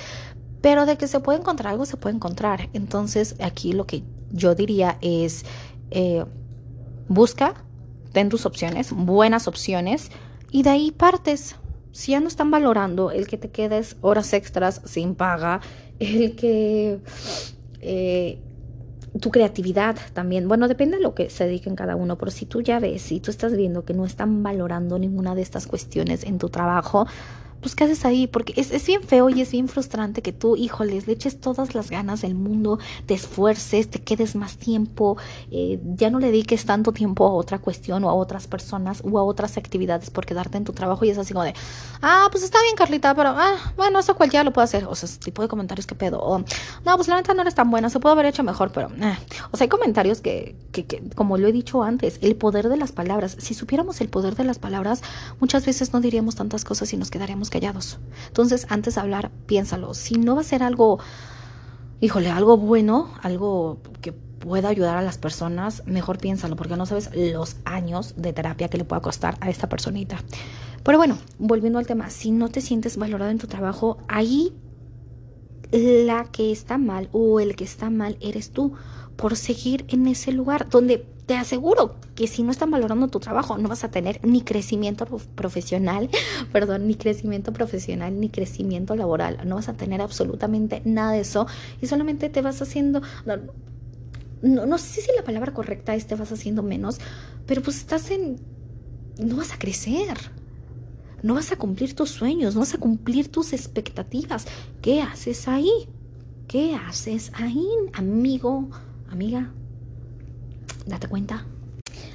Pero 0.60 0.86
de 0.86 0.98
que 0.98 1.06
se 1.06 1.20
puede 1.20 1.38
encontrar 1.38 1.72
algo, 1.72 1.86
se 1.86 1.96
puede 1.96 2.16
encontrar. 2.16 2.68
Entonces 2.72 3.36
aquí 3.40 3.72
lo 3.72 3.86
que 3.86 4.02
yo 4.32 4.56
diría 4.56 4.98
es... 5.00 5.44
Eh, 5.92 6.24
busca 7.08 7.54
ten 8.16 8.30
tus 8.30 8.46
opciones, 8.46 8.92
buenas 8.92 9.46
opciones, 9.46 10.10
y 10.50 10.62
de 10.62 10.70
ahí 10.70 10.90
partes. 10.90 11.56
Si 11.92 12.12
ya 12.12 12.20
no 12.20 12.28
están 12.28 12.50
valorando 12.50 13.10
el 13.10 13.26
que 13.26 13.36
te 13.36 13.50
quedes 13.50 13.98
horas 14.00 14.32
extras 14.32 14.80
sin 14.86 15.14
paga, 15.14 15.60
el 15.98 16.34
que 16.34 16.98
eh, 17.82 18.38
tu 19.20 19.30
creatividad 19.30 19.96
también, 20.14 20.48
bueno, 20.48 20.66
depende 20.66 20.96
de 20.96 21.02
lo 21.02 21.14
que 21.14 21.28
se 21.28 21.44
dediquen 21.44 21.76
cada 21.76 21.94
uno, 21.94 22.16
pero 22.16 22.30
si 22.30 22.46
tú 22.46 22.62
ya 22.62 22.78
ves, 22.78 23.02
si 23.02 23.20
tú 23.20 23.30
estás 23.30 23.54
viendo 23.54 23.84
que 23.84 23.92
no 23.92 24.06
están 24.06 24.42
valorando 24.42 24.98
ninguna 24.98 25.34
de 25.34 25.42
estas 25.42 25.66
cuestiones 25.66 26.24
en 26.24 26.38
tu 26.38 26.48
trabajo, 26.48 27.06
pues 27.66 27.74
¿qué 27.74 27.82
haces 27.82 28.04
ahí? 28.04 28.28
Porque 28.28 28.52
es, 28.54 28.70
es, 28.70 28.86
bien 28.86 29.02
feo 29.02 29.28
y 29.28 29.40
es 29.40 29.50
bien 29.50 29.66
frustrante 29.66 30.22
que 30.22 30.32
tú, 30.32 30.54
híjoles, 30.54 31.08
le 31.08 31.14
eches 31.14 31.40
todas 31.40 31.74
las 31.74 31.90
ganas 31.90 32.20
del 32.20 32.36
mundo, 32.36 32.78
te 33.06 33.14
esfuerces, 33.14 33.90
te 33.90 34.00
quedes 34.00 34.36
más 34.36 34.56
tiempo, 34.56 35.16
eh, 35.50 35.80
ya 35.96 36.08
no 36.08 36.20
le 36.20 36.28
dediques 36.28 36.64
tanto 36.64 36.92
tiempo 36.92 37.26
a 37.26 37.32
otra 37.32 37.58
cuestión 37.58 38.04
o 38.04 38.08
a 38.08 38.14
otras 38.14 38.46
personas 38.46 39.02
o 39.04 39.18
a 39.18 39.24
otras 39.24 39.56
actividades 39.56 40.10
por 40.10 40.26
quedarte 40.26 40.58
en 40.58 40.64
tu 40.64 40.74
trabajo 40.74 41.04
y 41.04 41.10
es 41.10 41.18
así 41.18 41.32
como 41.32 41.42
de, 41.42 41.54
ah, 42.02 42.28
pues 42.30 42.44
está 42.44 42.62
bien 42.62 42.76
Carlita, 42.76 43.12
pero, 43.16 43.30
ah, 43.30 43.56
bueno, 43.76 43.98
eso 43.98 44.14
cualquiera 44.14 44.44
lo 44.44 44.52
puede 44.52 44.66
hacer, 44.66 44.84
o 44.84 44.94
sea, 44.94 45.08
ese 45.08 45.18
tipo 45.18 45.42
de 45.42 45.48
comentarios 45.48 45.88
que 45.88 45.96
pedo, 45.96 46.20
o, 46.20 46.38
no, 46.38 46.96
pues 46.96 47.08
la 47.08 47.16
neta 47.16 47.34
no 47.34 47.42
eres 47.42 47.56
tan 47.56 47.68
buena, 47.68 47.90
se 47.90 47.98
puede 47.98 48.12
haber 48.12 48.26
hecho 48.26 48.44
mejor, 48.44 48.70
pero, 48.70 48.90
eh. 48.90 49.18
o 49.50 49.56
sea, 49.56 49.64
hay 49.64 49.68
comentarios 49.68 50.20
que, 50.20 50.54
que, 50.70 50.86
que, 50.86 51.02
como 51.16 51.36
lo 51.36 51.48
he 51.48 51.52
dicho 51.52 51.82
antes, 51.82 52.20
el 52.22 52.36
poder 52.36 52.68
de 52.68 52.76
las 52.76 52.92
palabras, 52.92 53.36
si 53.40 53.54
supiéramos 53.54 54.00
el 54.00 54.08
poder 54.08 54.36
de 54.36 54.44
las 54.44 54.60
palabras, 54.60 55.02
muchas 55.40 55.66
veces 55.66 55.92
no 55.92 56.00
diríamos 56.00 56.36
tantas 56.36 56.64
cosas 56.64 56.92
y 56.92 56.96
nos 56.96 57.10
quedaríamos 57.10 57.50
Entonces, 58.26 58.66
antes 58.70 58.94
de 58.94 59.00
hablar, 59.00 59.30
piénsalo. 59.46 59.94
Si 59.94 60.14
no 60.14 60.34
va 60.34 60.40
a 60.40 60.44
ser 60.44 60.62
algo, 60.62 60.98
híjole, 62.00 62.30
algo 62.30 62.56
bueno, 62.56 63.10
algo 63.22 63.78
que 64.00 64.12
pueda 64.12 64.68
ayudar 64.68 64.96
a 64.96 65.02
las 65.02 65.18
personas, 65.18 65.82
mejor 65.86 66.18
piénsalo, 66.18 66.56
porque 66.56 66.76
no 66.76 66.86
sabes 66.86 67.10
los 67.14 67.56
años 67.64 68.14
de 68.16 68.32
terapia 68.32 68.68
que 68.68 68.78
le 68.78 68.84
pueda 68.84 69.02
costar 69.02 69.36
a 69.40 69.50
esta 69.50 69.68
personita. 69.68 70.18
Pero 70.82 70.98
bueno, 70.98 71.18
volviendo 71.38 71.78
al 71.78 71.86
tema, 71.86 72.10
si 72.10 72.30
no 72.30 72.48
te 72.48 72.60
sientes 72.60 72.96
valorado 72.96 73.30
en 73.30 73.38
tu 73.38 73.48
trabajo, 73.48 73.98
ahí 74.06 74.54
la 75.76 76.24
que 76.24 76.52
está 76.52 76.78
mal 76.78 77.08
o 77.12 77.40
el 77.40 77.56
que 77.56 77.64
está 77.64 77.90
mal 77.90 78.16
eres 78.20 78.50
tú 78.50 78.72
por 79.16 79.36
seguir 79.36 79.84
en 79.88 80.06
ese 80.06 80.32
lugar 80.32 80.68
donde 80.68 81.06
te 81.26 81.34
aseguro 81.34 81.96
que 82.14 82.28
si 82.28 82.42
no 82.42 82.52
están 82.52 82.70
valorando 82.70 83.08
tu 83.08 83.18
trabajo, 83.18 83.58
no 83.58 83.68
vas 83.68 83.82
a 83.82 83.90
tener 83.90 84.20
ni 84.24 84.42
crecimiento 84.42 85.06
profesional, 85.34 86.08
perdón, 86.52 86.86
ni 86.86 86.94
crecimiento 86.94 87.52
profesional, 87.52 88.18
ni 88.18 88.28
crecimiento 88.28 88.94
laboral. 88.94 89.40
No 89.44 89.56
vas 89.56 89.68
a 89.68 89.74
tener 89.74 90.00
absolutamente 90.00 90.82
nada 90.84 91.12
de 91.12 91.20
eso 91.20 91.46
y 91.82 91.86
solamente 91.86 92.28
te 92.28 92.42
vas 92.42 92.62
haciendo... 92.62 93.02
No, 94.42 94.66
no, 94.66 94.78
sé 94.78 95.00
si 95.00 95.10
la 95.16 95.24
palabra 95.24 95.52
correcta 95.52 95.94
es 95.94 96.06
te 96.06 96.14
vas 96.14 96.30
haciendo 96.30 96.62
menos, 96.62 97.00
pero 97.46 97.62
pues 97.62 97.78
estás 97.78 98.10
en... 98.10 98.38
No 99.18 99.36
vas 99.36 99.52
a 99.52 99.58
crecer. 99.58 100.16
No 101.26 101.34
vas 101.34 101.50
a 101.50 101.56
cumplir 101.56 101.96
tus 101.96 102.10
sueños, 102.10 102.54
no 102.54 102.60
vas 102.60 102.74
a 102.74 102.78
cumplir 102.78 103.32
tus 103.32 103.52
expectativas. 103.52 104.46
¿Qué 104.80 105.02
haces 105.02 105.48
ahí? 105.48 105.88
¿Qué 106.46 106.76
haces 106.76 107.32
ahí, 107.34 107.66
amigo, 107.94 108.68
amiga? 109.10 109.50
date 110.86 111.08
cuenta. 111.08 111.44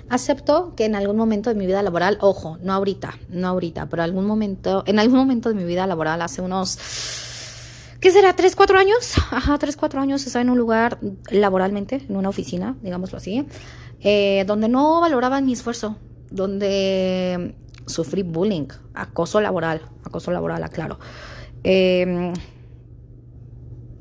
Acepto 0.07 0.75
que 0.77 0.85
en 0.85 0.95
algún 0.95 1.17
momento 1.17 1.49
de 1.49 1.57
mi 1.57 1.65
vida 1.65 1.83
laboral, 1.83 2.19
ojo, 2.21 2.57
no 2.63 2.71
ahorita, 2.71 3.15
no 3.27 3.49
ahorita, 3.49 3.89
pero 3.89 4.01
algún 4.01 4.25
momento, 4.25 4.85
en 4.87 4.97
algún 4.97 5.19
momento 5.19 5.49
de 5.49 5.55
mi 5.55 5.65
vida 5.65 5.85
laboral, 5.87 6.21
hace 6.21 6.41
unos, 6.41 6.79
¿qué 7.99 8.11
será? 8.11 8.33
¿Tres, 8.37 8.55
cuatro 8.55 8.79
años? 8.79 9.15
Ajá, 9.31 9.57
tres, 9.57 9.75
cuatro 9.75 9.99
años 9.99 10.25
estaba 10.25 10.41
en 10.41 10.51
un 10.51 10.57
lugar 10.57 10.99
laboralmente, 11.29 12.05
en 12.07 12.15
una 12.15 12.29
oficina, 12.29 12.77
digámoslo 12.81 13.17
así, 13.17 13.45
eh, 13.99 14.45
donde 14.47 14.69
no 14.69 15.01
valoraban 15.01 15.45
mi 15.45 15.51
esfuerzo, 15.51 15.97
donde 16.29 17.55
sufrí 17.91 18.23
bullying, 18.23 18.67
acoso 18.93 19.39
laboral, 19.41 19.81
acoso 20.03 20.31
laboral, 20.31 20.63
aclaro. 20.63 20.99
Em, 21.63 22.33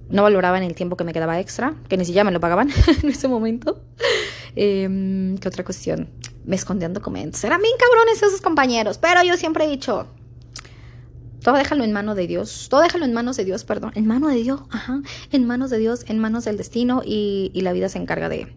no 0.09 0.23
valoraban 0.23 0.63
el 0.63 0.75
tiempo 0.75 0.97
que 0.97 1.05
me 1.05 1.13
quedaba 1.13 1.39
extra, 1.39 1.75
que 1.89 1.97
ni 1.97 2.05
siquiera 2.05 2.25
me 2.25 2.33
lo 2.33 2.41
pagaban 2.41 2.71
en 3.03 3.09
ese 3.09 3.29
momento. 3.29 3.83
Eh, 4.57 5.37
¿Qué 5.41 5.49
otra 5.49 5.65
cuestión? 5.65 6.09
Me 6.45 6.57
escondían 6.57 6.93
documentos. 6.95 7.45
Eran 7.45 7.61
bien 7.61 7.75
cabrones 7.79 8.23
esos 8.23 8.41
compañeros, 8.41 8.99
pero 8.99 9.23
yo 9.23 9.37
siempre 9.37 9.65
he 9.67 9.69
dicho, 9.69 10.09
todo 11.43 11.57
déjalo 11.57 11.85
en 11.85 11.93
manos 11.93 12.17
de 12.17 12.27
Dios, 12.27 12.69
todo 12.71 12.81
déjalo 12.81 13.05
en 13.05 13.13
manos 13.13 13.37
de 13.37 13.45
Dios, 13.45 13.65
perdón, 13.65 13.93
en 13.95 14.07
manos 14.07 14.33
de 14.33 14.43
Dios, 14.43 14.63
ajá, 14.71 15.03
en 15.31 15.47
manos 15.47 15.71
de 15.71 15.79
Dios, 15.79 16.05
en 16.09 16.19
manos 16.19 16.45
del 16.45 16.57
destino 16.57 17.03
y 17.05 17.53
la 17.55 17.73
vida 17.73 17.89
se 17.89 17.99
encarga 17.99 18.29
de, 18.29 18.53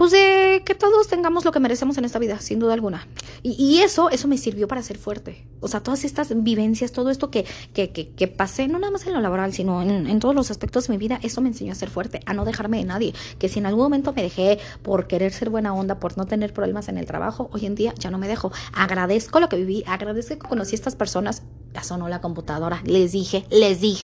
pues 0.00 0.12
de 0.12 0.62
que 0.64 0.74
todos 0.74 1.08
tengamos 1.08 1.44
lo 1.44 1.52
que 1.52 1.60
merecemos 1.60 1.98
en 1.98 2.06
esta 2.06 2.18
vida, 2.18 2.40
sin 2.40 2.58
duda 2.58 2.72
alguna. 2.72 3.06
Y, 3.42 3.80
eso, 3.80 4.08
eso 4.08 4.28
me 4.28 4.38
sirvió 4.38 4.66
para 4.66 4.82
ser 4.82 4.96
fuerte. 4.96 5.44
O 5.60 5.68
sea, 5.68 5.82
todas 5.82 6.04
estas 6.04 6.42
vivencias, 6.42 6.90
todo 6.92 7.10
esto 7.10 7.30
que, 7.30 7.44
que, 7.74 7.90
que, 7.90 8.26
pasé, 8.26 8.66
no 8.66 8.78
nada 8.78 8.90
más 8.90 9.06
en 9.06 9.12
lo 9.12 9.20
laboral, 9.20 9.52
sino 9.52 9.82
en, 9.82 10.06
en, 10.06 10.18
todos 10.18 10.34
los 10.34 10.50
aspectos 10.50 10.86
de 10.86 10.94
mi 10.94 10.96
vida, 10.96 11.20
eso 11.22 11.42
me 11.42 11.48
enseñó 11.48 11.72
a 11.72 11.74
ser 11.74 11.90
fuerte, 11.90 12.20
a 12.24 12.32
no 12.32 12.46
dejarme 12.46 12.78
de 12.78 12.84
nadie. 12.84 13.14
Que 13.38 13.50
si 13.50 13.58
en 13.58 13.66
algún 13.66 13.82
momento 13.82 14.14
me 14.14 14.22
dejé 14.22 14.58
por 14.82 15.06
querer 15.06 15.34
ser 15.34 15.50
buena 15.50 15.74
onda, 15.74 16.00
por 16.00 16.16
no 16.16 16.24
tener 16.24 16.54
problemas 16.54 16.88
en 16.88 16.96
el 16.96 17.04
trabajo, 17.04 17.50
hoy 17.52 17.66
en 17.66 17.74
día 17.74 17.92
ya 17.98 18.10
no 18.10 18.16
me 18.16 18.26
dejo. 18.26 18.52
Agradezco 18.72 19.38
lo 19.38 19.50
que 19.50 19.56
viví, 19.56 19.84
agradezco 19.86 20.38
que 20.38 20.48
conocí 20.48 20.76
a 20.76 20.76
estas 20.76 20.96
personas. 20.96 21.42
Ya 21.74 21.82
sonó 21.82 22.08
la 22.08 22.20
computadora, 22.20 22.82
les 22.84 23.12
dije, 23.12 23.46
les 23.50 23.80
dije. 23.80 24.02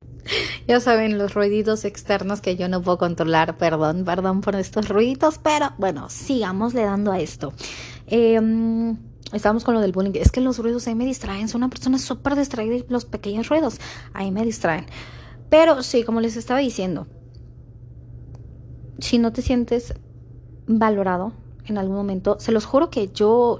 Ya 0.67 0.79
saben, 0.79 1.17
los 1.19 1.33
ruiditos 1.35 1.85
externos 1.85 2.41
que 2.41 2.55
yo 2.55 2.67
no 2.67 2.81
puedo 2.81 2.97
controlar. 2.97 3.57
Perdón, 3.57 4.03
perdón 4.05 4.41
por 4.41 4.55
estos 4.55 4.89
ruiditos, 4.89 5.37
pero 5.37 5.73
bueno, 5.77 6.09
sigámosle 6.09 6.83
dando 6.83 7.11
a 7.11 7.19
esto. 7.19 7.53
Eh, 8.07 8.41
estábamos 9.31 9.63
con 9.63 9.75
lo 9.75 9.81
del 9.81 9.91
bullying. 9.91 10.13
Es 10.15 10.31
que 10.31 10.41
los 10.41 10.57
ruidos 10.57 10.87
ahí 10.87 10.95
me 10.95 11.05
distraen. 11.05 11.47
Soy 11.47 11.59
una 11.59 11.69
persona 11.69 11.99
súper 11.99 12.35
distraída 12.35 12.75
y 12.75 12.85
los 12.89 13.05
pequeños 13.05 13.49
ruidos 13.49 13.79
ahí 14.13 14.31
me 14.31 14.43
distraen. 14.43 14.85
Pero 15.49 15.83
sí, 15.83 16.03
como 16.03 16.21
les 16.21 16.35
estaba 16.35 16.59
diciendo, 16.59 17.07
si 18.99 19.19
no 19.19 19.31
te 19.31 19.41
sientes 19.41 19.93
valorado 20.67 21.33
en 21.65 21.77
algún 21.77 21.95
momento, 21.95 22.37
se 22.39 22.51
los 22.51 22.65
juro 22.65 22.89
que 22.89 23.09
yo 23.13 23.59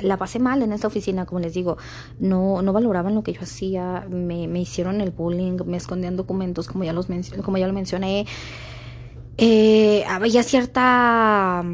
la 0.00 0.16
pasé 0.16 0.38
mal 0.38 0.62
en 0.62 0.72
esta 0.72 0.86
oficina, 0.86 1.26
como 1.26 1.40
les 1.40 1.54
digo, 1.54 1.76
no, 2.18 2.62
no 2.62 2.72
valoraban 2.72 3.14
lo 3.14 3.22
que 3.22 3.32
yo 3.32 3.42
hacía, 3.42 4.06
me, 4.08 4.48
me 4.48 4.60
hicieron 4.60 5.00
el 5.00 5.10
bullying, 5.10 5.58
me 5.66 5.76
escondían 5.76 6.16
documentos, 6.16 6.68
como 6.68 6.84
ya, 6.84 6.92
los 6.92 7.08
como 7.44 7.58
ya 7.58 7.66
lo 7.66 7.72
mencioné. 7.72 8.26
Eh, 9.38 10.04
había 10.08 10.42
cierta... 10.42 11.64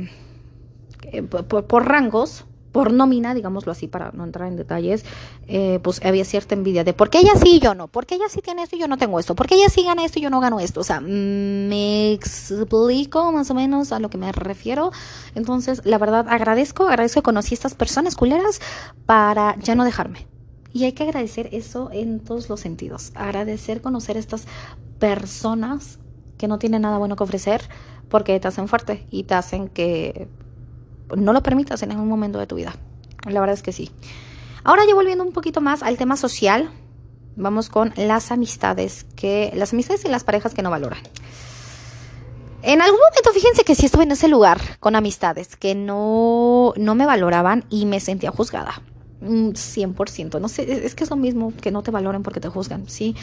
Eh, 1.10 1.22
por, 1.22 1.66
por, 1.66 1.86
rangos, 1.86 2.44
por 2.72 2.92
nómina, 2.92 3.34
digámoslo 3.34 3.72
así, 3.72 3.88
para 3.88 4.10
no 4.12 4.24
entrar 4.24 4.48
en 4.48 4.56
detalles, 4.56 5.04
eh, 5.46 5.80
pues 5.82 6.04
había 6.04 6.24
cierta 6.24 6.54
envidia 6.54 6.84
de 6.84 6.92
por 6.92 7.10
qué 7.10 7.18
ella 7.20 7.32
sí 7.42 7.56
y 7.56 7.60
yo 7.60 7.74
no, 7.74 7.88
por 7.88 8.06
qué 8.06 8.16
ella 8.16 8.28
sí 8.28 8.40
tiene 8.40 8.62
esto 8.62 8.76
y 8.76 8.78
yo 8.78 8.88
no 8.88 8.98
tengo 8.98 9.18
esto, 9.18 9.34
por 9.34 9.46
qué 9.46 9.56
ella 9.56 9.68
sí 9.68 9.84
gana 9.84 10.04
esto 10.04 10.18
y 10.18 10.22
yo 10.22 10.30
no 10.30 10.40
gano 10.40 10.60
esto. 10.60 10.80
O 10.80 10.84
sea, 10.84 11.00
me 11.00 12.12
explico 12.12 13.32
más 13.32 13.50
o 13.50 13.54
menos 13.54 13.92
a 13.92 14.00
lo 14.00 14.10
que 14.10 14.18
me 14.18 14.32
refiero. 14.32 14.92
Entonces, 15.34 15.82
la 15.84 15.98
verdad, 15.98 16.26
agradezco, 16.28 16.88
agradezco 16.88 17.20
que 17.20 17.24
conocí 17.24 17.54
a 17.54 17.56
estas 17.56 17.74
personas 17.74 18.14
culeras 18.14 18.60
para 19.06 19.56
ya 19.58 19.74
no 19.74 19.84
dejarme. 19.84 20.26
Y 20.72 20.84
hay 20.84 20.92
que 20.92 21.04
agradecer 21.04 21.48
eso 21.52 21.90
en 21.92 22.20
todos 22.20 22.48
los 22.48 22.60
sentidos. 22.60 23.12
Agradecer 23.14 23.80
conocer 23.80 24.16
a 24.16 24.20
estas 24.20 24.46
personas 24.98 25.98
que 26.36 26.48
no 26.48 26.58
tienen 26.58 26.82
nada 26.82 26.98
bueno 26.98 27.16
que 27.16 27.24
ofrecer 27.24 27.62
porque 28.08 28.38
te 28.40 28.48
hacen 28.48 28.68
fuerte 28.68 29.06
y 29.10 29.24
te 29.24 29.34
hacen 29.34 29.68
que 29.68 30.28
no 31.16 31.32
lo 31.32 31.42
permitas 31.42 31.82
en 31.82 31.92
algún 31.92 32.08
momento 32.08 32.38
de 32.38 32.46
tu 32.46 32.56
vida. 32.56 32.74
La 33.26 33.40
verdad 33.40 33.54
es 33.54 33.62
que 33.62 33.72
sí. 33.72 33.90
Ahora 34.64 34.82
ya 34.86 34.94
volviendo 34.94 35.24
un 35.24 35.32
poquito 35.32 35.60
más 35.60 35.82
al 35.82 35.96
tema 35.96 36.16
social, 36.16 36.70
vamos 37.36 37.68
con 37.68 37.92
las 37.96 38.30
amistades, 38.30 39.06
que 39.16 39.52
las 39.54 39.72
amistades 39.72 40.04
y 40.04 40.08
las 40.08 40.24
parejas 40.24 40.54
que 40.54 40.62
no 40.62 40.70
valoran. 40.70 41.00
En 42.62 42.82
algún 42.82 42.98
momento, 42.98 43.30
fíjense 43.32 43.64
que 43.64 43.74
sí 43.74 43.86
estuve 43.86 44.02
en 44.02 44.10
ese 44.10 44.26
lugar 44.26 44.60
con 44.80 44.96
amistades 44.96 45.56
que 45.56 45.74
no, 45.74 46.74
no 46.76 46.94
me 46.96 47.06
valoraban 47.06 47.64
y 47.70 47.86
me 47.86 48.00
sentía 48.00 48.30
juzgada. 48.32 48.82
100%, 49.20 50.40
no 50.40 50.48
sé, 50.48 50.86
es 50.86 50.94
que 50.94 51.02
es 51.02 51.10
lo 51.10 51.16
mismo 51.16 51.52
que 51.60 51.72
no 51.72 51.82
te 51.82 51.90
valoren 51.90 52.22
porque 52.22 52.40
te 52.40 52.48
juzgan, 52.48 52.88
sí. 52.88 53.16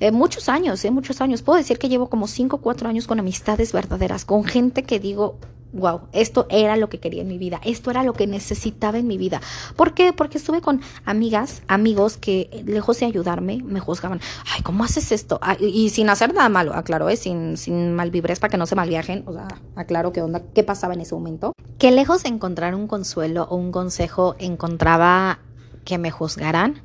Eh, 0.00 0.10
muchos 0.10 0.48
años, 0.48 0.84
eh, 0.84 0.90
muchos 0.90 1.20
años. 1.20 1.42
Puedo 1.42 1.58
decir 1.58 1.78
que 1.78 1.88
llevo 1.88 2.08
como 2.08 2.26
5 2.26 2.56
o 2.56 2.60
4 2.60 2.88
años 2.88 3.06
con 3.06 3.20
amistades 3.20 3.72
verdaderas, 3.72 4.24
con 4.24 4.44
gente 4.44 4.82
que 4.82 4.98
digo, 4.98 5.38
wow, 5.72 6.02
esto 6.12 6.46
era 6.50 6.76
lo 6.76 6.88
que 6.88 6.98
quería 6.98 7.22
en 7.22 7.28
mi 7.28 7.38
vida, 7.38 7.60
esto 7.64 7.90
era 7.90 8.02
lo 8.02 8.12
que 8.12 8.26
necesitaba 8.26 8.98
en 8.98 9.06
mi 9.06 9.18
vida. 9.18 9.40
¿Por 9.76 9.94
qué? 9.94 10.12
Porque 10.12 10.38
estuve 10.38 10.60
con 10.60 10.80
amigas, 11.04 11.62
amigos 11.68 12.16
que 12.16 12.64
lejos 12.66 13.00
de 13.00 13.06
ayudarme, 13.06 13.62
me 13.64 13.80
juzgaban, 13.80 14.20
ay, 14.54 14.62
¿cómo 14.62 14.84
haces 14.84 15.12
esto? 15.12 15.40
y, 15.60 15.90
sin 15.90 16.08
hacer 16.08 16.34
nada 16.34 16.48
malo, 16.48 16.74
aclaro, 16.74 17.08
¿eh? 17.08 17.16
sin, 17.16 17.56
sin 17.56 17.94
malvibres 17.94 18.40
para 18.40 18.50
que 18.50 18.56
no 18.56 18.66
se 18.66 18.74
malviajen, 18.74 19.24
o 19.26 19.32
sea, 19.32 19.48
aclaro 19.74 20.12
qué 20.12 20.22
onda, 20.22 20.42
qué 20.54 20.62
pasaba 20.62 20.94
en 20.94 21.00
ese 21.00 21.14
momento. 21.14 21.52
Que 21.78 21.90
lejos 21.90 22.22
de 22.22 22.30
encontrar 22.30 22.74
un 22.74 22.86
consuelo 22.86 23.46
o 23.50 23.56
un 23.56 23.72
consejo, 23.72 24.36
encontraba 24.38 25.40
que 25.84 25.98
me 25.98 26.10
juzgaran 26.10 26.82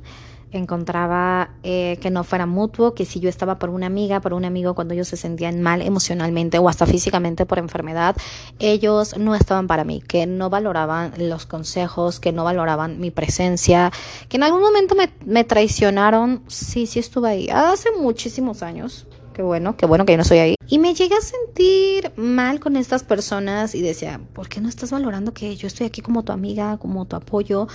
encontraba 0.52 1.50
eh, 1.62 1.98
que 2.00 2.10
no 2.10 2.24
fuera 2.24 2.46
mutuo, 2.46 2.94
que 2.94 3.04
si 3.04 3.20
yo 3.20 3.28
estaba 3.28 3.58
por 3.58 3.70
una 3.70 3.86
amiga, 3.86 4.20
por 4.20 4.34
un 4.34 4.44
amigo, 4.44 4.74
cuando 4.74 4.94
ellos 4.94 5.08
se 5.08 5.16
sentían 5.16 5.62
mal 5.62 5.82
emocionalmente 5.82 6.58
o 6.58 6.68
hasta 6.68 6.86
físicamente 6.86 7.46
por 7.46 7.58
enfermedad, 7.58 8.16
ellos 8.58 9.16
no 9.18 9.34
estaban 9.34 9.66
para 9.66 9.84
mí, 9.84 10.02
que 10.06 10.26
no 10.26 10.50
valoraban 10.50 11.12
los 11.16 11.46
consejos, 11.46 12.20
que 12.20 12.32
no 12.32 12.44
valoraban 12.44 13.00
mi 13.00 13.10
presencia, 13.10 13.90
que 14.28 14.36
en 14.36 14.42
algún 14.42 14.60
momento 14.60 14.94
me, 14.94 15.10
me 15.24 15.44
traicionaron, 15.44 16.42
sí, 16.46 16.86
sí 16.86 16.98
estuve 16.98 17.28
ahí, 17.28 17.48
hace 17.50 17.90
muchísimos 17.98 18.62
años. 18.62 19.06
Qué 19.32 19.42
bueno, 19.42 19.76
qué 19.78 19.86
bueno 19.86 20.04
que 20.04 20.12
yo 20.12 20.18
no 20.18 20.22
estoy 20.22 20.38
ahí. 20.38 20.54
Y 20.68 20.78
me 20.78 20.94
llegué 20.94 21.14
a 21.14 21.20
sentir 21.20 22.12
mal 22.16 22.60
con 22.60 22.76
estas 22.76 23.02
personas 23.02 23.74
y 23.74 23.80
decía, 23.80 24.20
¿por 24.34 24.48
qué 24.48 24.60
no 24.60 24.68
estás 24.68 24.90
valorando 24.90 25.32
que 25.32 25.56
yo 25.56 25.66
estoy 25.66 25.86
aquí 25.86 26.02
como 26.02 26.22
tu 26.22 26.32
amiga, 26.32 26.76
como 26.76 27.06
tu 27.06 27.16
apoyo? 27.16 27.66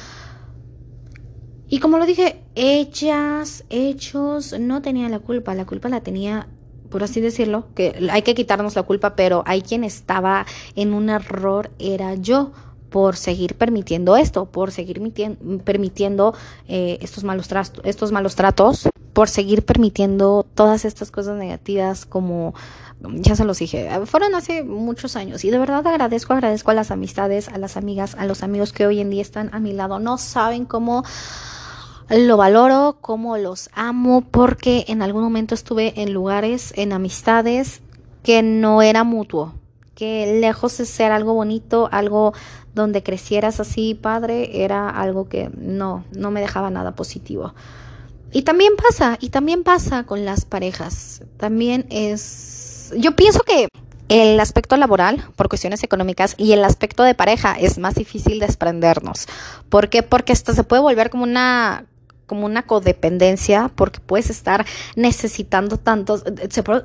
Y 1.70 1.80
como 1.80 1.98
lo 1.98 2.06
dije, 2.06 2.42
ellas, 2.56 3.66
ellos 3.70 4.56
no 4.58 4.82
tenían 4.82 5.12
la 5.12 5.20
culpa, 5.20 5.54
la 5.54 5.66
culpa 5.66 5.90
la 5.90 6.02
tenía, 6.02 6.48
por 6.90 7.04
así 7.04 7.20
decirlo, 7.20 7.68
que 7.76 8.08
hay 8.10 8.22
que 8.22 8.36
quitarnos 8.36 8.76
la 8.76 8.84
culpa, 8.84 9.16
pero 9.16 9.44
hay 9.46 9.62
quien 9.62 9.84
estaba 9.84 10.46
en 10.76 10.94
un 10.94 11.10
error, 11.10 11.72
era 11.78 12.16
yo 12.16 12.52
por 12.90 13.18
seguir 13.18 13.56
permitiendo 13.56 14.16
esto, 14.16 14.46
por 14.46 14.72
seguir 14.72 15.02
permitiendo 15.66 16.34
eh, 16.70 17.00
estos, 17.02 17.26
malos 17.26 17.50
estos 17.84 18.14
malos 18.14 18.36
tratos, 18.36 18.88
por 19.12 19.28
seguir 19.28 19.66
permitiendo 19.66 20.46
todas 20.56 20.86
estas 20.86 21.12
cosas 21.12 21.38
negativas 21.38 22.06
como 22.06 22.54
ya 23.02 23.36
se 23.36 23.46
los 23.46 23.60
dije, 23.60 23.90
fueron 24.06 24.34
hace 24.36 24.64
muchos 24.64 25.16
años 25.16 25.46
y 25.46 25.52
de 25.52 25.60
verdad 25.60 25.86
agradezco, 25.86 26.34
agradezco 26.34 26.72
a 26.72 26.74
las 26.74 26.90
amistades, 26.92 27.48
a 27.50 27.58
las 27.58 27.78
amigas, 27.78 28.16
a 28.16 28.26
los 28.26 28.42
amigos 28.42 28.74
que 28.74 28.88
hoy 28.88 29.00
en 29.00 29.10
día 29.10 29.22
están 29.22 29.54
a 29.54 29.60
mi 29.60 29.74
lado. 29.74 30.00
No 30.00 30.18
saben 30.18 30.66
cómo 30.66 31.04
lo 32.10 32.38
valoro, 32.38 32.98
como 33.02 33.38
los 33.38 33.70
amo, 33.74 34.22
porque 34.22 34.86
en 34.88 35.02
algún 35.02 35.24
momento 35.24 35.56
estuve 35.56 36.02
en 36.02 36.14
lugares, 36.14 36.74
en 36.76 36.94
amistades 36.94 37.82
que 38.24 38.42
no 38.44 38.82
era 38.82 39.04
mutuo, 39.04 39.54
que 39.96 40.40
lejos 40.40 40.78
de 40.78 40.86
ser 40.86 41.12
algo 41.12 41.34
bonito, 41.34 41.90
algo 41.92 42.34
donde 42.74 43.04
crecieras 43.04 43.60
así, 43.60 43.94
padre, 43.94 44.64
era 44.64 44.90
algo 44.90 45.28
que 45.28 45.50
no, 45.58 46.06
no 46.12 46.32
me 46.32 46.42
dejaba 46.42 46.70
nada 46.70 46.96
positivo. 46.96 47.54
Y 48.32 48.44
también 48.44 48.74
pasa, 48.76 49.18
y 49.20 49.30
también 49.30 49.64
pasa 49.64 50.04
con 50.04 50.26
las 50.26 50.46
parejas. 50.46 51.24
También 51.38 51.88
es, 51.90 52.94
yo 52.98 53.16
pienso 53.16 53.42
que 53.42 53.68
el 54.10 54.40
aspecto 54.40 54.78
laboral, 54.78 55.26
por 55.36 55.50
cuestiones 55.50 55.84
económicas, 55.84 56.36
y 56.38 56.54
el 56.54 56.64
aspecto 56.64 57.04
de 57.04 57.16
pareja 57.16 57.56
es 57.60 57.78
más 57.78 57.96
difícil 57.96 58.40
desprendernos. 58.40 59.28
¿Por 59.70 59.90
qué? 59.90 60.04
Porque 60.04 60.34
esto 60.34 60.54
se 60.54 60.64
puede 60.64 60.82
volver 60.82 61.10
como 61.10 61.24
una 61.24 61.86
como 62.28 62.46
una 62.46 62.64
codependencia 62.64 63.72
porque 63.74 64.00
puedes 64.00 64.30
estar 64.30 64.66
necesitando 64.96 65.78
tantos 65.78 66.24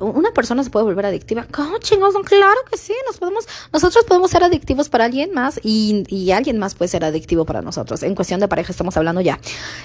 una 0.00 0.30
persona 0.32 0.64
se 0.64 0.70
puede 0.70 0.84
volver 0.84 1.06
adictiva. 1.06 1.46
¿cómo 1.50 1.78
claro 2.25 2.61
que 2.70 2.78
sí 2.78 2.94
nos 3.06 3.18
podemos 3.18 3.46
nosotros 3.72 4.04
podemos 4.04 4.30
ser 4.30 4.44
adictivos 4.44 4.88
para 4.88 5.04
alguien 5.04 5.32
más 5.34 5.61
y, 5.62 6.30
alguien 6.32 6.58
más 6.58 6.75
puede 6.75 6.88
ser 6.88 7.04
adictivo 7.04 7.44
para 7.44 7.61
nosotros. 7.61 8.02
En 8.02 8.14
cuestión 8.14 8.40
de 8.40 8.49
pareja 8.49 8.72
estamos 8.72 8.96
hablando 8.96 9.20
ya. 9.20 9.38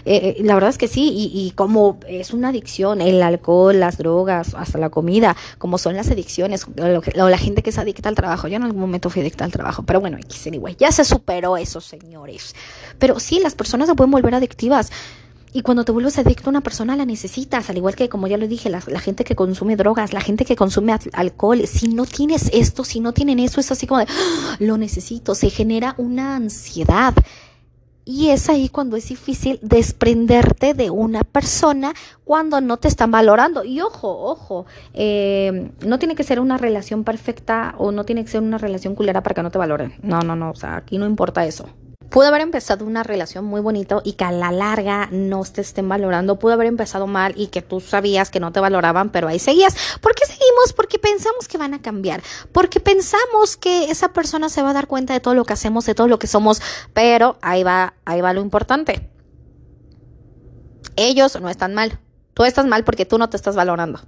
Eh, 0.06 0.36
eh, 0.40 0.44
la 0.44 0.54
verdad 0.54 0.70
es 0.70 0.78
que 0.78 0.88
sí 0.88 1.10
y, 1.12 1.48
y, 1.48 1.52
como 1.52 2.00
es 2.08 2.32
una 2.32 2.50
adicción 2.50 3.02
el 3.02 3.22
alcohol 3.22 3.80
las 3.80 3.98
drogas 3.98 4.54
hasta 4.54 4.78
la 4.78 4.90
comida 4.90 5.36
como 5.58 5.78
son 5.78 5.96
las 5.96 6.10
adicciones 6.10 6.66
o 6.66 7.30
la 7.30 7.38
gente 7.38 7.64
que 7.64 7.72
es 7.72 7.78
adicta 7.78 8.10
al 8.10 8.16
trabajo 8.16 8.48
yo 8.48 8.56
en 8.56 8.64
algún 8.64 8.82
momento 8.82 9.10
fui 9.10 9.22
adicta 9.22 9.44
al 9.44 9.52
trabajo 9.52 9.84
pero 9.84 10.00
bueno 10.00 10.18
anyway, 10.46 10.76
ya 10.78 10.92
se 10.92 11.04
superó 11.04 11.58
eso 11.58 11.82
señores. 11.82 12.56
Pero 13.00 13.20
sí 13.20 13.40
las 13.40 13.56
personas 13.56 13.88
se 13.88 13.96
pueden 13.96 14.12
volver 14.12 14.36
adictivas 14.36 14.92
y 15.58 15.64
cuando 15.64 15.84
te 15.84 15.92
vuelves 15.92 16.20
adicto 16.20 16.50
a 16.50 16.52
una 16.52 16.62
persona 16.62 16.96
la 16.96 17.04
necesitas, 17.04 17.68
al 17.72 17.78
igual 17.78 17.96
que 17.96 18.10
como 18.10 18.28
ya 18.28 18.38
lo 18.38 18.48
dije, 18.48 18.70
la, 18.70 18.80
gente 18.80 19.24
que 19.24 19.36
consume 19.36 19.76
drogas, 19.76 20.14
la 20.14 20.22
gente 20.22 20.46
que 20.46 20.56
consume 20.56 20.96
alcohol, 21.14 21.66
si 21.66 21.88
no 21.88 22.06
tienes 22.06 22.52
esto, 22.54 22.84
si 22.84 23.00
no 23.00 23.12
tienen 23.12 23.40
eso, 23.40 23.60
es 23.60 23.72
así 23.72 23.88
como 23.88 24.02
de, 24.02 24.06
¡Ah! 24.08 24.58
lo 24.60 24.78
necesito, 24.78 25.34
se 25.34 25.50
genera 25.50 25.96
una 25.98 26.36
ansiedad. 26.36 27.16
Y 28.06 28.30
es 28.30 28.50
ahí 28.50 28.70
cuando 28.70 28.98
es 28.98 29.10
difícil 29.10 29.58
desprenderte 29.64 30.76
de 30.76 30.92
una 30.92 31.24
persona 31.24 31.92
cuando 32.24 32.62
no 32.62 32.78
te 32.78 32.88
están 32.88 33.10
valorando. 33.10 33.64
Y 33.64 33.82
ojo, 33.82 34.16
ojo, 34.30 34.68
eh, 34.94 35.72
no 35.84 35.98
tiene 35.98 36.14
que 36.14 36.24
ser 36.24 36.40
una 36.40 36.60
relación 36.60 37.04
perfecta 37.04 37.74
o 37.80 37.92
no 37.92 38.04
tiene 38.04 38.24
que 38.24 38.30
ser 38.30 38.44
una 38.44 38.60
relación 38.60 38.94
culera 38.94 39.24
para 39.24 39.34
que 39.34 39.42
no 39.42 39.50
te 39.50 39.58
valoren. 39.58 39.96
No, 40.04 40.20
no, 40.20 40.36
no, 40.36 40.52
o 40.52 40.56
sea, 40.56 40.76
aquí 40.76 41.00
no 41.00 41.08
importa 41.08 41.48
eso. 41.48 41.68
Pudo 42.10 42.28
haber 42.28 42.42
empezado 42.42 42.86
una 42.86 43.04
relación 43.04 43.44
muy 43.44 43.60
bonita 43.60 44.00
y 44.04 44.14
que 44.14 44.24
a 44.24 44.32
la 44.32 44.52
larga 44.52 45.10
no 45.12 45.44
te 45.44 45.62
estén 45.62 45.90
valorando. 45.90 46.40
Pudo 46.40 46.54
haber 46.54 46.68
empezado 46.68 47.06
mal 47.06 47.34
y 47.36 47.48
que 47.48 47.62
tú 47.62 47.82
sabías 47.82 48.30
que 48.30 48.40
no 48.40 48.52
te 48.52 48.60
valoraban, 48.60 49.12
pero 49.12 49.28
ahí 49.28 49.40
seguías. 49.40 49.76
¿Por 50.00 50.16
qué 50.16 50.26
seguimos? 50.26 50.74
Porque 50.76 51.00
pensamos 51.00 51.48
que 51.48 51.58
van 51.58 51.74
a 51.74 51.82
cambiar. 51.82 52.24
Porque 52.54 52.80
pensamos 52.80 53.58
que 53.58 53.92
esa 53.92 54.14
persona 54.14 54.50
se 54.50 54.62
va 54.62 54.70
a 54.70 54.74
dar 54.74 54.88
cuenta 54.88 55.14
de 55.14 55.20
todo 55.20 55.34
lo 55.34 55.44
que 55.44 55.54
hacemos, 55.54 55.86
de 55.86 55.96
todo 55.96 56.08
lo 56.08 56.18
que 56.18 56.28
somos. 56.28 56.62
Pero 56.94 57.38
ahí 57.42 57.64
va, 57.64 57.96
ahí 58.06 58.22
va 58.22 58.34
lo 58.34 58.42
importante. 58.42 59.10
Ellos 60.96 61.40
no 61.42 61.50
están 61.50 61.74
mal. 61.74 62.00
Tú 62.34 62.46
estás 62.46 62.66
mal 62.66 62.84
porque 62.84 63.06
tú 63.06 63.18
no 63.18 63.30
te 63.30 63.36
estás 63.36 63.56
valorando. 63.56 64.00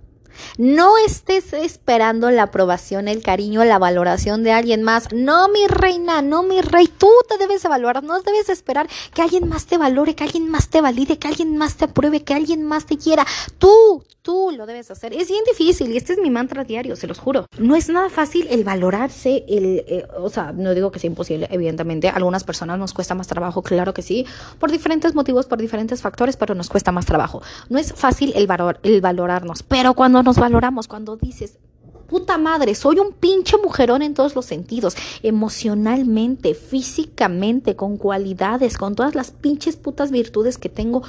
No 0.58 0.98
estés 0.98 1.54
esperando 1.54 2.32
la 2.32 2.44
aprobación, 2.44 3.08
el 3.08 3.24
cariño, 3.24 3.64
la 3.64 3.80
valoración 3.80 4.44
de 4.44 4.52
alguien 4.52 4.84
más. 4.84 5.12
No, 5.14 5.50
mi 5.50 5.68
reina, 5.68 6.22
no, 6.22 6.44
mi 6.44 6.62
rey. 6.62 6.88
Tú 6.88 7.10
te 7.28 7.38
debes 7.38 7.64
evaluar. 7.66 8.04
No 8.04 8.22
debes 8.22 8.50
esperar 8.50 8.88
que 9.14 9.22
alguien 9.22 9.48
más 9.48 9.66
te 9.66 9.78
valore, 9.78 10.16
que 10.16 10.24
alguien 10.24 10.50
más 10.50 10.70
te 10.70 10.82
valide, 10.82 11.18
que 11.18 11.28
alguien 11.28 11.58
más 11.58 11.76
te 11.76 11.86
apruebe, 11.86 12.24
que 12.24 12.34
alguien 12.34 12.64
más 12.64 12.86
te 12.86 12.98
quiera. 12.98 13.26
Tú, 13.58 14.04
tú 14.22 14.52
lo 14.56 14.66
debes 14.66 14.92
hacer. 14.92 15.14
Es 15.14 15.30
bien 15.30 15.44
difícil 15.46 15.92
y 15.92 15.98
este 15.98 16.14
es 16.14 16.20
mi 16.20 16.30
mantra 16.30 16.64
diario, 16.64 16.96
se 16.96 17.08
los 17.08 17.20
juro. 17.20 17.46
No 17.58 17.76
es 17.76 17.90
nada 17.90 18.10
fácil 18.10 18.48
el 18.50 18.64
valorarse, 18.64 19.44
eh, 19.48 20.08
o 20.18 20.30
sea, 20.30 20.52
no 20.52 20.74
digo 20.74 20.92
que 20.92 21.00
sea 21.00 21.08
imposible, 21.08 21.48
evidentemente. 21.52 22.10
Algunas 22.10 22.44
personas 22.44 22.78
nos 22.78 22.94
cuesta 22.94 23.16
más 23.16 23.28
trabajo, 23.28 23.62
claro 23.64 23.94
que 23.94 24.02
sí, 24.02 24.26
por 24.60 24.72
diferentes 24.72 25.16
motivos, 25.16 25.46
por 25.46 25.58
diferentes 25.58 26.02
factores, 26.02 26.38
pero 26.38 26.54
nos 26.54 26.70
cuesta 26.70 26.92
más 26.92 27.06
trabajo. 27.06 27.42
No 27.70 27.80
es 27.80 27.94
fácil 27.94 28.34
el, 28.36 28.48
valor, 28.48 28.80
el 28.84 29.02
valorarnos, 29.02 29.64
pero 29.64 29.94
cuando 29.94 30.22
nos 30.22 30.29
valoramos, 30.38 30.88
cuando 30.88 31.16
dices, 31.18 31.58
puta 32.10 32.38
madre, 32.38 32.76
soy 32.76 33.00
un 33.00 33.14
pinche 33.14 33.58
mujerón 33.58 34.02
en 34.02 34.14
todos 34.14 34.36
los 34.36 34.46
sentidos, 34.46 34.96
emocionalmente, 35.24 36.56
físicamente, 36.56 37.76
con 37.76 37.98
cualidades, 37.98 38.78
con 38.78 38.96
todas 38.96 39.16
las 39.16 39.32
pinches 39.32 39.76
putas 39.76 40.12
virtudes 40.12 40.58
que 40.58 40.70
tengo 40.70 41.04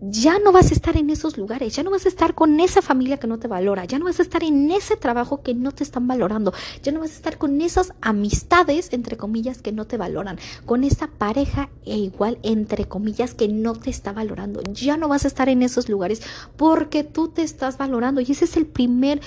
ya 0.00 0.38
no 0.38 0.52
vas 0.52 0.70
a 0.70 0.74
estar 0.74 0.96
en 0.96 1.10
esos 1.10 1.38
lugares, 1.38 1.74
ya 1.74 1.82
no 1.82 1.90
vas 1.90 2.04
a 2.04 2.08
estar 2.08 2.34
con 2.34 2.60
esa 2.60 2.82
familia 2.82 3.16
que 3.16 3.26
no 3.26 3.38
te 3.38 3.48
valora, 3.48 3.84
ya 3.84 3.98
no 3.98 4.04
vas 4.04 4.18
a 4.18 4.22
estar 4.22 4.42
en 4.42 4.70
ese 4.70 4.96
trabajo 4.96 5.42
que 5.42 5.54
no 5.54 5.72
te 5.72 5.84
están 5.84 6.06
valorando, 6.06 6.52
ya 6.82 6.92
no 6.92 7.00
vas 7.00 7.10
a 7.10 7.14
estar 7.14 7.38
con 7.38 7.60
esas 7.62 7.92
amistades, 8.02 8.92
entre 8.92 9.16
comillas, 9.16 9.62
que 9.62 9.72
no 9.72 9.86
te 9.86 9.96
valoran, 9.96 10.38
con 10.66 10.84
esa 10.84 11.06
pareja 11.06 11.70
e 11.84 11.96
igual, 11.96 12.38
entre 12.42 12.84
comillas, 12.84 13.34
que 13.34 13.48
no 13.48 13.74
te 13.74 13.90
está 13.90 14.12
valorando, 14.12 14.62
ya 14.72 14.96
no 14.96 15.08
vas 15.08 15.24
a 15.24 15.28
estar 15.28 15.48
en 15.48 15.62
esos 15.62 15.88
lugares 15.88 16.22
porque 16.56 17.02
tú 17.02 17.28
te 17.28 17.42
estás 17.42 17.78
valorando. 17.78 18.20
Y 18.20 18.30
ese 18.30 18.44
es 18.44 18.56
el 18.56 18.66
primer 18.66 19.20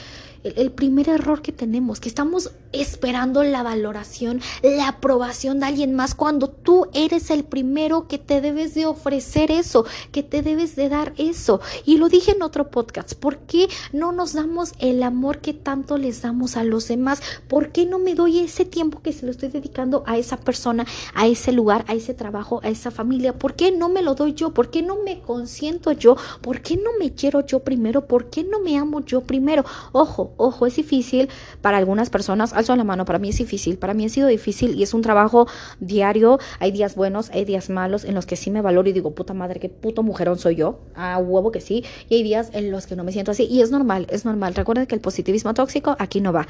el, 0.44 0.72
primer 0.72 1.10
error 1.10 1.42
que 1.42 1.52
tenemos, 1.52 2.00
que 2.00 2.10
estamos 2.10 2.52
esperando 2.72 3.44
la 3.44 3.64
valoración, 3.64 4.42
la 4.62 4.88
aprobación 4.88 5.60
de 5.60 5.66
alguien 5.66 5.96
más 5.96 6.16
cuando 6.16 6.50
tú 6.50 6.88
eres 6.94 7.30
el 7.30 7.44
primero 7.44 8.08
que 8.08 8.18
te 8.18 8.42
debes 8.42 8.74
de 8.74 8.86
ofrecer 8.86 9.52
eso, 9.52 9.86
que 10.12 10.24
te 10.24 10.42
debes 10.42 10.59
de 10.60 10.90
dar 10.90 11.14
eso. 11.18 11.62
Y 11.86 11.98
lo 11.98 12.10
dije 12.10 12.32
en 12.32 12.42
otro 12.42 12.70
podcast, 12.70 13.14
¿por 13.14 13.38
qué 13.40 13.68
no 13.94 14.12
nos 14.12 14.34
damos 14.34 14.74
el 14.80 15.04
amor 15.04 15.40
que 15.40 15.54
tanto 15.54 15.98
les 15.98 16.22
damos 16.22 16.58
a 16.58 16.64
los 16.64 16.88
demás? 16.88 17.22
¿Por 17.48 17.72
qué 17.72 17.86
no 17.86 18.00
me 18.00 18.16
doy 18.16 18.40
ese 18.40 18.66
tiempo 18.66 19.02
que 19.02 19.14
se 19.14 19.26
lo 19.26 19.32
estoy 19.32 19.50
dedicando 19.50 20.04
a 20.06 20.18
esa 20.18 20.38
persona, 20.38 20.86
a 21.14 21.28
ese 21.28 21.52
lugar, 21.52 21.86
a 21.88 21.94
ese 21.94 22.14
trabajo, 22.14 22.60
a 22.64 22.70
esa 22.70 22.92
familia? 22.92 23.38
¿Por 23.38 23.56
qué 23.56 23.72
no 23.72 23.90
me 23.90 24.02
lo 24.02 24.16
doy 24.16 24.34
yo? 24.34 24.54
¿Por 24.54 24.70
qué 24.70 24.82
no 24.82 24.98
me 25.04 25.22
consiento 25.22 25.92
yo? 25.92 26.16
¿Por 26.42 26.62
qué 26.62 26.78
no 26.78 26.92
me 27.00 27.14
quiero 27.14 27.46
yo 27.46 27.60
primero? 27.60 28.08
¿Por 28.08 28.30
qué 28.30 28.44
no 28.44 28.60
me 28.60 28.78
amo 28.78 29.06
yo 29.06 29.22
primero? 29.22 29.64
Ojo, 29.92 30.34
ojo, 30.38 30.66
es 30.66 30.76
difícil 30.76 31.30
para 31.62 31.78
algunas 31.78 32.10
personas, 32.10 32.54
alzo 32.54 32.76
la 32.76 32.84
mano, 32.84 33.06
para 33.06 33.20
mí 33.20 33.30
es 33.30 33.38
difícil, 33.38 33.78
para 33.78 33.94
mí 33.94 34.06
ha 34.06 34.10
sido 34.10 34.28
difícil 34.28 34.76
y 34.76 34.84
es 34.84 34.94
un 34.94 35.02
trabajo 35.02 35.48
diario, 35.80 36.40
hay 36.60 36.72
días 36.72 36.96
buenos, 36.96 37.30
hay 37.32 37.46
días 37.46 37.70
malos 37.70 38.04
en 38.06 38.16
los 38.16 38.26
que 38.26 38.36
sí 38.36 38.52
me 38.52 38.62
valoro 38.62 38.90
y 38.90 38.94
digo, 38.94 39.12
puta 39.12 39.34
madre, 39.34 39.60
qué 39.60 39.70
puto 39.70 40.04
mujerón 40.04 40.38
soy 40.38 40.49
yo, 40.52 40.80
a 40.96 41.18
huevo 41.18 41.52
que 41.52 41.62
sí, 41.62 41.84
y 42.10 42.16
hay 42.16 42.24
días 42.24 42.50
en 42.54 42.72
los 42.72 42.88
que 42.88 42.96
no 42.96 43.04
me 43.04 43.12
siento 43.12 43.32
así 43.32 43.46
y 43.46 43.62
es 43.62 43.72
normal, 43.72 44.08
es 44.10 44.26
normal, 44.26 44.56
recuerden 44.56 44.86
que 44.88 44.96
el 44.96 45.02
positivismo 45.02 45.54
tóxico 45.54 45.96
aquí 46.00 46.22
no 46.22 46.34
va, 46.34 46.48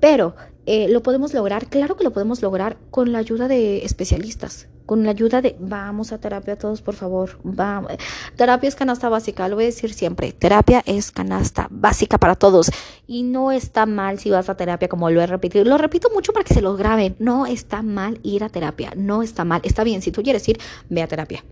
pero 0.00 0.34
eh, 0.66 0.88
lo 0.88 1.02
podemos 1.02 1.32
lograr, 1.32 1.68
claro 1.68 1.96
que 1.96 2.04
lo 2.04 2.12
podemos 2.12 2.42
lograr 2.42 2.76
con 2.90 3.12
la 3.12 3.18
ayuda 3.18 3.46
de 3.46 3.84
especialistas, 3.84 4.68
con 4.86 5.04
la 5.04 5.10
ayuda 5.10 5.40
de 5.40 5.56
vamos 5.58 6.12
a 6.12 6.18
terapia 6.18 6.58
todos, 6.58 6.82
por 6.82 6.94
favor. 6.94 7.38
Vamos. 7.44 7.92
Terapia 8.36 8.68
es 8.68 8.74
canasta 8.74 9.08
básica, 9.08 9.48
lo 9.48 9.56
voy 9.56 9.64
a 9.64 9.66
decir 9.68 9.92
siempre. 9.92 10.32
Terapia 10.32 10.82
es 10.86 11.10
canasta 11.12 11.68
básica 11.70 12.18
para 12.18 12.34
todos. 12.34 12.70
Y 13.06 13.22
no 13.22 13.52
está 13.52 13.86
mal 13.86 14.18
si 14.18 14.30
vas 14.30 14.48
a 14.48 14.56
terapia, 14.56 14.88
como 14.88 15.08
lo 15.08 15.20
he 15.20 15.26
repetido. 15.26 15.64
Lo 15.64 15.78
repito 15.78 16.10
mucho 16.10 16.32
para 16.32 16.44
que 16.44 16.54
se 16.54 16.62
lo 16.62 16.76
graben. 16.76 17.16
No 17.18 17.46
está 17.46 17.82
mal 17.82 18.18
ir 18.22 18.44
a 18.44 18.48
terapia. 18.48 18.92
No 18.96 19.22
está 19.22 19.44
mal. 19.44 19.60
Está 19.64 19.84
bien, 19.84 20.02
si 20.02 20.10
tú 20.10 20.22
quieres 20.22 20.48
ir, 20.48 20.58
ve 20.88 21.02
a 21.02 21.08
terapia. 21.08 21.44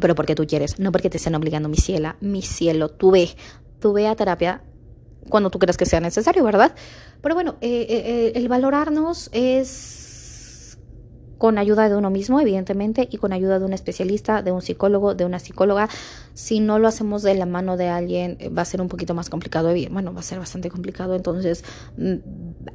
Pero 0.00 0.14
porque 0.14 0.34
tú 0.34 0.46
quieres, 0.46 0.78
no 0.78 0.92
porque 0.92 1.10
te 1.10 1.18
estén 1.18 1.34
obligando, 1.34 1.68
mi 1.68 1.76
cielo, 1.76 2.14
mi 2.20 2.42
cielo. 2.42 2.88
Tú 2.88 3.10
ve, 3.10 3.30
tú 3.80 3.92
ve 3.92 4.08
a 4.08 4.16
terapia 4.16 4.62
cuando 5.28 5.50
tú 5.50 5.58
creas 5.58 5.76
que 5.76 5.86
sea 5.86 6.00
necesario, 6.00 6.44
¿verdad? 6.44 6.74
Pero 7.20 7.34
bueno, 7.34 7.56
eh, 7.60 7.86
eh, 7.88 8.02
eh, 8.06 8.32
el 8.34 8.48
valorarnos 8.48 9.30
es 9.32 10.78
con 11.38 11.58
ayuda 11.58 11.88
de 11.88 11.96
uno 11.96 12.10
mismo, 12.10 12.40
evidentemente, 12.40 13.08
y 13.10 13.18
con 13.18 13.32
ayuda 13.32 13.58
de 13.58 13.64
un 13.64 13.72
especialista, 13.72 14.42
de 14.42 14.52
un 14.52 14.62
psicólogo, 14.62 15.14
de 15.14 15.24
una 15.24 15.38
psicóloga. 15.38 15.88
Si 16.32 16.60
no 16.60 16.78
lo 16.78 16.88
hacemos 16.88 17.22
de 17.22 17.34
la 17.34 17.46
mano 17.46 17.76
de 17.76 17.88
alguien, 17.88 18.38
va 18.56 18.62
a 18.62 18.64
ser 18.64 18.80
un 18.80 18.88
poquito 18.88 19.14
más 19.14 19.30
complicado. 19.30 19.74
Bueno, 19.90 20.14
va 20.14 20.20
a 20.20 20.22
ser 20.22 20.38
bastante 20.38 20.70
complicado. 20.70 21.14
Entonces, 21.14 21.64
mm, 21.96 22.14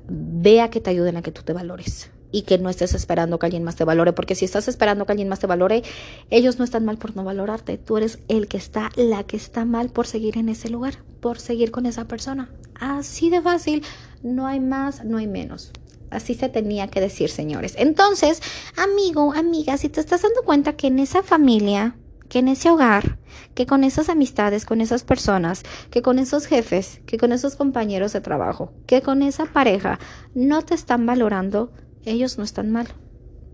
vea 0.08 0.70
que 0.70 0.82
te 0.82 0.90
ayuden 0.90 1.18
a 1.18 1.22
que 1.22 1.32
tú 1.32 1.42
te 1.44 1.54
valores 1.54 2.12
y 2.32 2.44
que 2.44 2.58
no 2.58 2.70
estés 2.70 2.94
esperando 2.94 3.40
que 3.40 3.46
alguien 3.46 3.64
más 3.64 3.76
te 3.76 3.84
valore, 3.84 4.14
porque 4.14 4.36
si 4.36 4.46
estás 4.46 4.68
esperando 4.68 5.06
que 5.06 5.14
alguien 5.14 5.30
más 5.30 5.40
te 5.40 5.48
valore, 5.48 5.84
ellos 6.30 6.60
no 6.60 6.66
están 6.66 6.86
mal 6.86 6.98
por 6.98 7.16
no 7.16 7.24
valorarte, 7.24 7.78
tú 7.78 7.98
eres 7.98 8.20
el 8.28 8.48
que 8.48 8.58
está, 8.58 8.92
la 8.96 9.24
que 9.24 9.38
está 9.38 9.66
mal 9.66 9.90
por 9.90 10.08
seguir 10.08 10.38
en 10.38 10.50
ese 10.50 10.70
lugar, 10.70 10.96
por 11.20 11.40
seguir 11.40 11.72
con 11.72 11.86
esa 11.86 12.06
persona. 12.06 12.52
Así 12.80 13.30
de 13.30 13.42
fácil, 13.42 13.84
no 14.24 14.48
hay 14.48 14.60
más, 14.60 15.04
no 15.04 15.18
hay 15.18 15.28
menos. 15.28 15.72
Así 16.12 16.34
se 16.34 16.50
tenía 16.50 16.88
que 16.88 17.02
decir, 17.02 17.30
señores. 17.30 17.76
Entonces, 17.78 18.42
amigo, 18.78 19.34
amiga, 19.34 19.78
si 19.78 19.90
te 19.90 20.00
estás 20.00 20.24
dando 20.24 20.42
cuenta 20.44 20.74
que 20.74 20.88
en 20.88 21.00
esa 21.00 21.22
familia, 21.22 21.96
que 22.30 22.40
en 22.40 22.48
ese 22.48 22.70
hogar, 22.70 23.20
que 23.54 23.66
con 23.66 23.84
esas 23.84 24.10
amistades, 24.10 24.66
con 24.66 24.82
esas 24.82 25.04
personas, 25.04 25.64
que 25.92 26.02
con 26.02 26.20
esos 26.20 26.46
jefes, 26.46 27.02
que 27.06 27.18
con 27.18 27.32
esos 27.32 27.56
compañeros 27.56 28.14
de 28.14 28.22
trabajo, 28.22 28.72
que 28.86 29.02
con 29.02 29.22
esa 29.22 29.46
pareja 29.46 30.00
no 30.34 30.64
te 30.64 30.76
están 30.76 31.06
valorando, 31.06 31.72
ellos 32.10 32.38
no 32.38 32.44
están 32.44 32.72
mal. 32.72 32.88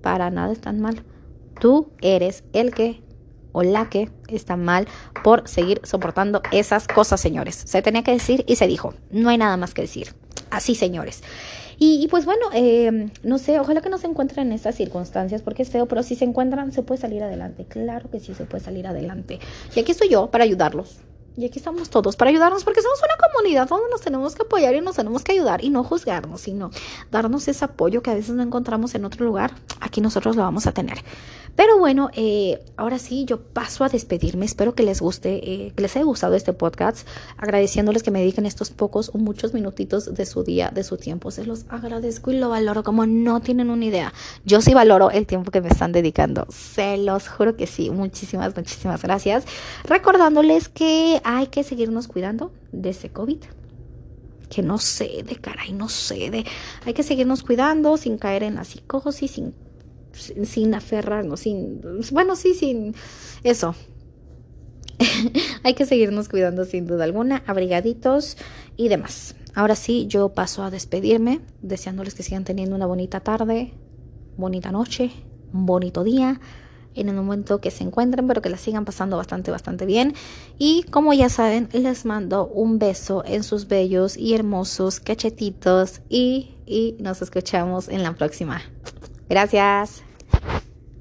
Para 0.02 0.30
nada 0.30 0.54
están 0.54 0.80
mal. 0.80 1.04
Tú 1.60 1.89
eres 2.02 2.44
el 2.54 2.74
que 2.74 3.02
o 3.52 3.63
la 3.63 3.89
que 3.89 4.10
está 4.28 4.58
mal 4.58 4.88
por 5.24 5.48
seguir 5.48 5.80
soportando 5.84 6.41
esas 6.52 6.88
cosas, 6.88 7.22
señores. 7.22 7.56
Se 7.56 7.82
tenía 7.82 8.04
que 8.04 8.12
decir 8.12 8.44
y 8.48 8.58
se 8.58 8.68
dijo. 8.68 8.94
No 9.12 9.30
hay 9.30 9.38
nada 9.38 9.56
más 9.56 9.74
que 9.74 9.82
decir. 9.82 10.13
Así, 10.52 10.76
señores. 10.76 11.24
Y, 11.78 12.08
pues 12.10 12.26
bueno, 12.26 12.48
eh, 12.54 13.10
no 13.24 13.38
sé, 13.38 13.60
ojalá 13.60 13.82
que 13.82 13.89
no 13.89 13.98
se 13.98 14.08
encuentren 14.08 14.48
en 14.48 14.54
estas 14.54 14.76
circunstancias 14.76 15.41
porque 15.41 15.63
es 15.63 15.70
feo, 15.70 15.88
pero 15.88 16.04
si 16.04 16.15
se 16.15 16.26
encuentran 16.26 16.72
se 16.72 16.84
puede 16.84 17.02
salir 17.02 17.24
adelante. 17.24 17.65
Claro 17.65 18.10
que 18.10 18.20
sí 18.20 18.34
se 18.34 18.46
puede 18.46 18.63
salir 18.63 18.88
adelante. 18.88 19.39
Y 19.76 19.80
aquí 19.80 19.91
estoy 19.91 20.10
yo 20.10 20.32
para 20.32 20.44
ayudarlos. 20.44 21.00
Y 21.38 21.45
aquí 21.45 21.60
estamos 21.60 21.89
todos 21.89 22.15
para 22.15 22.32
ayudarnos 22.32 22.63
porque 22.63 22.82
somos 22.82 23.00
una 23.00 23.28
comunidad 23.30 23.67
donde 23.67 23.89
nos 23.89 24.02
tenemos 24.02 24.36
que 24.36 24.43
apoyar 24.43 24.74
y 24.74 24.82
nos 24.82 24.95
tenemos 24.95 25.24
que 25.24 25.34
ayudar 25.34 25.63
y 25.63 25.69
no 25.69 25.84
juzgarnos, 25.84 26.41
sino 26.41 26.71
darnos 27.12 27.48
ese 27.48 27.65
apoyo 27.65 28.02
que 28.02 28.12
a 28.12 28.13
veces 28.13 28.36
no 28.36 28.43
encontramos 28.43 28.95
en 28.95 29.04
otro 29.04 29.26
lugar. 29.26 29.54
Aquí 29.82 30.00
nosotros 30.00 30.36
lo 30.36 30.43
vamos 30.43 30.65
a 30.65 30.71
tener. 30.71 31.00
Pero 31.56 31.80
bueno, 31.80 32.10
eh, 32.13 32.62
ahora 32.76 33.00
sí, 33.00 33.24
yo 33.26 33.39
paso 33.39 33.86
a 33.86 33.89
despedirme. 33.89 34.45
Espero 34.45 34.76
que 34.76 34.84
les 34.84 35.00
guste, 35.00 35.36
eh, 35.36 35.71
que 35.74 35.82
les 35.82 35.95
haya 35.95 36.04
gustado 36.04 36.36
este 36.36 36.52
podcast, 36.52 37.08
agradeciéndoles 37.38 38.04
que 38.04 38.12
me 38.12 38.19
dediquen 38.19 38.45
estos 38.45 38.71
pocos 38.71 39.10
o 39.13 39.17
muchos 39.17 39.54
minutitos 39.54 40.13
de 40.13 40.26
su 40.26 40.43
día, 40.43 40.69
de 40.74 40.84
su 40.84 40.98
tiempo. 40.98 41.32
Se 41.32 41.45
los 41.45 41.65
agradezco 41.69 42.32
y 42.32 42.38
lo 42.38 42.50
valoro 42.50 42.84
como 42.84 43.06
no 43.06 43.39
tienen 43.39 43.69
una 43.69 43.86
idea. 43.86 44.13
Yo 44.43 44.62
sí 44.62 44.74
valoro 44.74 45.12
el 45.12 45.26
tiempo 45.26 45.52
que 45.52 45.62
me 45.62 45.69
están 45.69 45.93
dedicando. 45.93 46.45
Se 46.50 46.98
los 46.98 47.30
juro 47.30 47.56
que 47.56 47.67
sí. 47.67 47.89
Muchísimas, 47.89 48.54
muchísimas 48.54 49.02
gracias. 49.02 49.45
Recordándoles 49.86 50.67
que 50.67 51.21
hay 51.28 51.48
que 51.48 51.64
seguirnos 51.64 52.08
cuidando 52.08 52.54
de 52.72 52.90
ese 52.90 53.10
COVID 53.10 53.40
que 54.48 54.62
no 54.62 54.78
cede, 54.78 55.38
caray, 55.42 55.74
no 55.74 55.90
cede. 55.90 56.46
Hay 56.86 56.94
que 56.94 57.02
seguirnos 57.02 57.42
cuidando 57.42 57.98
sin 57.98 58.20
caer 58.20 58.44
en 58.44 58.56
la 58.56 58.64
psicosis, 58.64 59.32
sin 59.32 59.56
sin 60.14 60.74
aferrarnos, 60.74 61.42
sin, 61.42 61.82
bueno, 62.12 62.36
sí, 62.36 62.54
sin 62.54 62.96
eso. 63.44 63.76
Hay 65.64 65.74
que 65.74 65.86
seguirnos 65.86 66.30
cuidando 66.30 66.64
sin 66.64 66.86
duda 66.86 67.04
alguna, 67.04 67.44
abrigaditos 67.48 68.38
y 68.78 68.88
demás. 68.88 69.36
Ahora 69.56 69.76
sí, 69.76 70.06
yo 70.08 70.30
paso 70.30 70.64
a 70.64 70.72
despedirme, 70.72 71.42
deseándoles 71.62 72.14
que 72.14 72.24
sigan 72.24 72.46
teniendo 72.46 72.76
una 72.76 72.86
bonita 72.86 73.20
tarde, 73.20 73.74
bonita 74.38 74.72
noche, 74.72 75.12
un 75.52 75.66
bonito 75.66 76.04
día 76.06 76.40
en 76.96 77.10
el 77.10 77.16
momento 77.16 77.60
que 77.60 77.72
se 77.72 77.84
encuentren, 77.84 78.28
pero 78.28 78.42
que 78.42 78.50
la 78.50 78.58
sigan 78.58 78.86
pasando 78.86 79.18
bastante, 79.18 79.52
bastante 79.52 79.86
bien. 79.86 80.14
Y 80.58 80.84
como 80.84 81.14
ya 81.14 81.30
saben, 81.30 81.70
les 81.72 82.06
mando 82.06 82.48
un 82.48 82.80
beso 82.80 83.24
en 83.26 83.44
sus 83.44 83.68
bellos 83.68 84.18
y 84.18 84.34
hermosos 84.34 85.00
cachetitos 85.00 86.02
y, 86.10 86.56
y 86.66 86.96
nos 87.00 87.22
escuchamos 87.22 87.90
en 87.90 88.04
la 88.04 88.14
próxima. 88.14 88.62
Gracias. 89.30 90.04